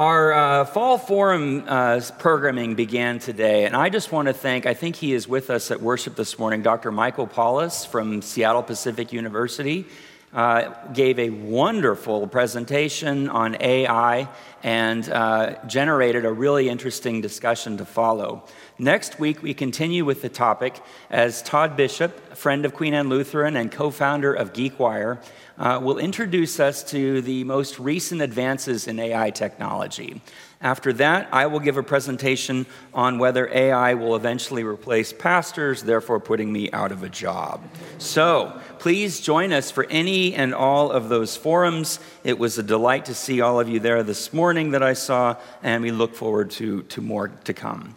Our 0.00 0.32
uh, 0.32 0.64
fall 0.64 0.96
forum 0.96 1.64
uh, 1.68 2.00
programming 2.18 2.74
began 2.74 3.18
today, 3.18 3.66
and 3.66 3.76
I 3.76 3.90
just 3.90 4.10
want 4.10 4.28
to 4.28 4.32
thank, 4.32 4.64
I 4.64 4.72
think 4.72 4.96
he 4.96 5.12
is 5.12 5.28
with 5.28 5.50
us 5.50 5.70
at 5.70 5.82
worship 5.82 6.16
this 6.16 6.38
morning, 6.38 6.62
Dr. 6.62 6.90
Michael 6.90 7.26
Paulus 7.26 7.84
from 7.84 8.22
Seattle 8.22 8.62
Pacific 8.62 9.12
University 9.12 9.84
uh, 10.32 10.70
gave 10.92 11.18
a 11.18 11.30
wonderful 11.30 12.26
presentation 12.26 13.28
on 13.28 13.60
AI 13.60 14.28
and 14.62 15.08
uh, 15.10 15.56
generated 15.66 16.24
a 16.24 16.32
really 16.32 16.68
interesting 16.68 17.20
discussion 17.20 17.76
to 17.78 17.84
follow. 17.84 18.44
Next 18.78 19.18
week, 19.18 19.42
we 19.42 19.54
continue 19.54 20.04
with 20.04 20.22
the 20.22 20.28
topic 20.28 20.80
as 21.10 21.42
Todd 21.42 21.76
Bishop, 21.76 22.36
friend 22.36 22.64
of 22.64 22.74
Queen 22.74 22.94
Anne 22.94 23.08
Lutheran 23.08 23.56
and 23.56 23.72
co 23.72 23.90
founder 23.90 24.32
of 24.32 24.52
GeekWire, 24.52 25.22
uh, 25.60 25.78
will 25.80 25.98
introduce 25.98 26.58
us 26.58 26.82
to 26.82 27.20
the 27.20 27.44
most 27.44 27.78
recent 27.78 28.22
advances 28.22 28.88
in 28.88 28.98
AI 28.98 29.30
technology. 29.30 30.22
After 30.62 30.92
that, 30.94 31.28
I 31.32 31.46
will 31.46 31.60
give 31.60 31.76
a 31.76 31.82
presentation 31.82 32.66
on 32.94 33.18
whether 33.18 33.48
AI 33.52 33.94
will 33.94 34.16
eventually 34.16 34.64
replace 34.64 35.12
pastors, 35.12 35.82
therefore 35.82 36.18
putting 36.18 36.50
me 36.50 36.70
out 36.72 36.92
of 36.92 37.02
a 37.02 37.08
job. 37.10 37.62
So 37.98 38.58
please 38.78 39.20
join 39.20 39.52
us 39.52 39.70
for 39.70 39.84
any 39.90 40.34
and 40.34 40.54
all 40.54 40.90
of 40.90 41.10
those 41.10 41.36
forums. 41.36 42.00
It 42.24 42.38
was 42.38 42.56
a 42.58 42.62
delight 42.62 43.04
to 43.06 43.14
see 43.14 43.42
all 43.42 43.60
of 43.60 43.68
you 43.68 43.80
there 43.80 44.02
this 44.02 44.32
morning 44.32 44.70
that 44.70 44.82
I 44.82 44.94
saw, 44.94 45.36
and 45.62 45.82
we 45.82 45.92
look 45.92 46.14
forward 46.14 46.50
to, 46.52 46.82
to 46.84 47.02
more 47.02 47.28
to 47.28 47.52
come. 47.52 47.96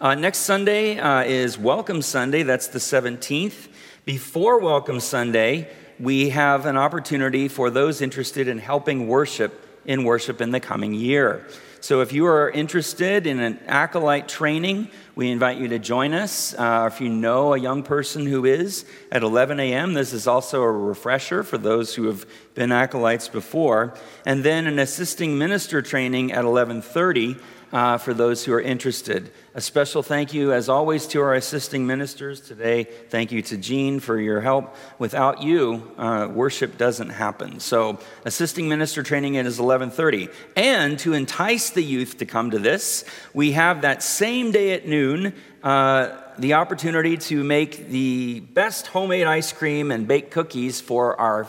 Uh, 0.00 0.14
next 0.16 0.38
Sunday 0.40 0.98
uh, 0.98 1.22
is 1.22 1.56
Welcome 1.56 2.02
Sunday, 2.02 2.42
that's 2.42 2.66
the 2.66 2.80
17th. 2.80 3.68
Before 4.04 4.60
Welcome 4.60 5.00
Sunday, 5.00 5.68
we 5.98 6.30
have 6.30 6.66
an 6.66 6.76
opportunity 6.76 7.48
for 7.48 7.70
those 7.70 8.00
interested 8.00 8.48
in 8.48 8.58
helping 8.58 9.08
worship 9.08 9.62
in 9.86 10.04
worship 10.04 10.40
in 10.40 10.50
the 10.50 10.60
coming 10.60 10.92
year. 10.92 11.46
So 11.80 12.00
if 12.00 12.12
you 12.12 12.26
are 12.26 12.50
interested 12.50 13.28
in 13.28 13.38
an 13.38 13.60
acolyte 13.66 14.28
training, 14.28 14.88
we 15.14 15.30
invite 15.30 15.58
you 15.58 15.68
to 15.68 15.78
join 15.78 16.14
us. 16.14 16.52
Uh, 16.54 16.90
if 16.92 17.00
you 17.00 17.08
know 17.08 17.54
a 17.54 17.58
young 17.58 17.84
person 17.84 18.26
who 18.26 18.44
is 18.44 18.84
at 19.12 19.22
11 19.22 19.60
a.m., 19.60 19.94
this 19.94 20.12
is 20.12 20.26
also 20.26 20.62
a 20.62 20.72
refresher 20.72 21.44
for 21.44 21.58
those 21.58 21.94
who 21.94 22.08
have 22.08 22.26
been 22.54 22.72
acolytes 22.72 23.28
before. 23.28 23.94
And 24.24 24.42
then 24.42 24.66
an 24.66 24.80
assisting 24.80 25.38
minister 25.38 25.80
training 25.80 26.32
at 26.32 26.44
11:30. 26.44 27.38
Uh, 27.76 27.98
for 27.98 28.14
those 28.14 28.42
who 28.42 28.54
are 28.54 28.60
interested. 28.62 29.30
A 29.52 29.60
special 29.60 30.02
thank 30.02 30.32
you, 30.32 30.50
as 30.50 30.70
always, 30.70 31.06
to 31.08 31.20
our 31.20 31.34
assisting 31.34 31.86
ministers 31.86 32.40
today. 32.40 32.84
Thank 32.84 33.32
you 33.32 33.42
to 33.42 33.58
Jean 33.58 34.00
for 34.00 34.18
your 34.18 34.40
help. 34.40 34.74
Without 34.98 35.42
you, 35.42 35.92
uh, 35.98 36.26
worship 36.32 36.78
doesn't 36.78 37.10
happen. 37.10 37.60
So, 37.60 37.98
assisting 38.24 38.66
minister 38.66 39.02
training 39.02 39.34
is 39.34 39.58
11:30. 39.58 40.30
And 40.56 40.98
to 41.00 41.12
entice 41.12 41.68
the 41.68 41.82
youth 41.82 42.16
to 42.16 42.24
come 42.24 42.50
to 42.52 42.58
this, 42.58 43.04
we 43.34 43.52
have 43.52 43.82
that 43.82 44.02
same 44.02 44.52
day 44.52 44.72
at 44.72 44.88
noon. 44.88 45.34
Uh, 45.62 46.16
the 46.38 46.54
opportunity 46.54 47.18
to 47.28 47.44
make 47.44 47.90
the 47.90 48.40
best 48.40 48.86
homemade 48.86 49.26
ice 49.26 49.52
cream 49.52 49.90
and 49.90 50.08
baked 50.08 50.30
cookies 50.30 50.80
for 50.80 51.20
our, 51.20 51.44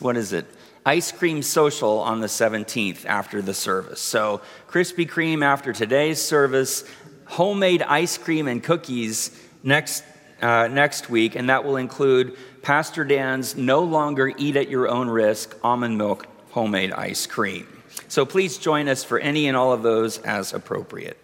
what 0.00 0.16
is 0.16 0.32
it? 0.32 0.46
Ice 0.86 1.10
cream 1.10 1.42
social 1.42 1.98
on 1.98 2.20
the 2.20 2.28
17th 2.28 3.04
after 3.06 3.42
the 3.42 3.52
service. 3.52 4.00
So, 4.00 4.40
Krispy 4.76 5.08
Kreme 5.08 5.42
after 5.42 5.72
today's 5.72 6.20
service, 6.20 6.84
homemade 7.24 7.80
ice 7.80 8.18
cream 8.18 8.46
and 8.46 8.62
cookies 8.62 9.30
next, 9.62 10.04
uh, 10.42 10.68
next 10.68 11.08
week, 11.08 11.34
and 11.34 11.48
that 11.48 11.64
will 11.64 11.76
include 11.76 12.36
Pastor 12.60 13.02
Dan's 13.02 13.56
no 13.56 13.82
longer 13.82 14.30
eat 14.36 14.54
at 14.54 14.68
your 14.68 14.86
own 14.86 15.08
risk 15.08 15.56
almond 15.64 15.96
milk 15.96 16.26
homemade 16.50 16.92
ice 16.92 17.26
cream. 17.26 17.66
So 18.08 18.26
please 18.26 18.58
join 18.58 18.86
us 18.86 19.02
for 19.02 19.18
any 19.18 19.48
and 19.48 19.56
all 19.56 19.72
of 19.72 19.82
those 19.82 20.18
as 20.18 20.52
appropriate. 20.52 21.16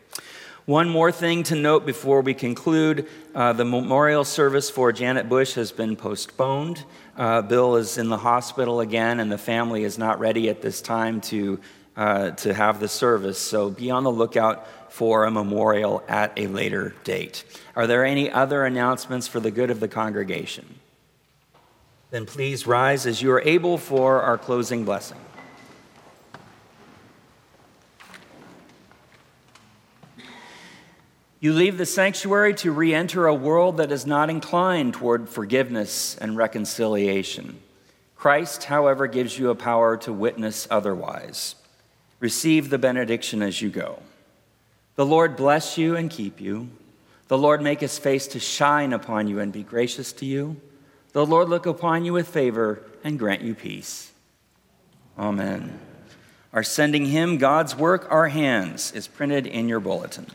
One 0.65 0.89
more 0.89 1.13
thing 1.13 1.43
to 1.43 1.55
note 1.55 1.85
before 1.85 2.23
we 2.23 2.33
conclude 2.33 3.07
uh, 3.35 3.53
the 3.53 3.67
memorial 3.67 4.25
service 4.25 4.71
for 4.71 4.93
Janet 4.93 5.29
Bush 5.29 5.57
has 5.57 5.73
been 5.73 5.95
postponed. 5.95 6.87
Uh, 7.19 7.43
Bill 7.43 7.77
is 7.77 7.99
in 7.99 8.09
the 8.09 8.17
hospital 8.17 8.81
again, 8.81 9.21
and 9.21 9.31
the 9.31 9.37
family 9.37 9.85
is 9.85 9.99
not 9.99 10.21
ready 10.21 10.49
at 10.49 10.63
this 10.63 10.81
time 10.81 11.21
to, 11.23 11.61
uh, 11.97 12.31
to 12.31 12.55
have 12.55 12.81
the 12.81 12.89
service. 12.89 13.39
So 13.39 13.71
be 13.71 13.91
on 13.91 14.05
the 14.05 14.13
lookout 14.13 14.67
for 14.93 15.25
a 15.25 15.31
memorial 15.31 16.03
at 16.09 16.33
a 16.37 16.47
later 16.47 16.95
date. 17.05 17.45
Are 17.75 17.87
there 17.87 18.05
any 18.05 18.31
other 18.31 18.65
announcements 18.65 19.27
for 19.27 19.41
the 19.41 19.51
good 19.51 19.71
of 19.71 19.81
the 19.81 19.89
congregation? 19.89 20.81
Then 22.11 22.27
please 22.27 22.67
rise 22.67 23.07
as 23.07 23.23
you 23.23 23.33
are 23.33 23.41
able 23.41 23.79
for 23.79 24.21
our 24.21 24.37
closing 24.37 24.85
blessing. 24.85 25.19
You 31.41 31.53
leave 31.53 31.77
the 31.77 31.87
sanctuary 31.87 32.55
to 32.57 32.71
re 32.71 32.95
enter 32.95 33.27
a 33.27 33.35
world 33.35 33.79
that 33.79 33.91
is 33.91 34.07
not 34.07 34.31
inclined 34.31 34.95
toward 34.95 35.29
forgiveness 35.29 36.17
and 36.19 36.37
reconciliation. 36.37 37.61
Christ, 38.15 38.65
however, 38.65 39.09
gives 39.09 39.37
you 39.37 39.51
a 39.51 39.57
power 39.57 39.97
to 39.97 40.13
witness 40.13 40.69
otherwise. 40.71 41.57
Receive 42.23 42.71
the 42.71 42.79
benediction 42.79 43.43
as 43.43 43.61
you 43.61 43.69
go. 43.69 43.99
The 44.95 45.05
Lord 45.05 45.35
bless 45.35 45.77
you 45.77 45.97
and 45.97 46.09
keep 46.09 46.41
you. 46.41 46.71
The 47.27 47.37
Lord 47.37 47.61
make 47.61 47.81
his 47.81 47.99
face 47.99 48.29
to 48.29 48.39
shine 48.39 48.93
upon 48.93 49.27
you 49.27 49.41
and 49.41 49.53
be 49.53 49.65
gracious 49.65 50.13
to 50.15 50.25
you. 50.25 50.61
The 51.15 51.27
Lord 51.27 51.49
look 51.49 51.67
upon 51.67 52.05
you 52.05 52.13
with 52.13 52.29
favor 52.29 52.81
and 53.03 53.19
grant 53.19 53.43
you 53.43 53.57
peace. 53.57 54.13
Amen. 55.19 55.81
Our 56.53 56.63
sending 56.63 57.07
hymn 57.07 57.39
God's 57.39 57.75
work, 57.75 58.07
our 58.09 58.29
hands, 58.29 58.93
is 58.93 59.09
printed 59.09 59.49
in 59.49 59.69
your 59.69 59.81
bulletin. 59.81 60.29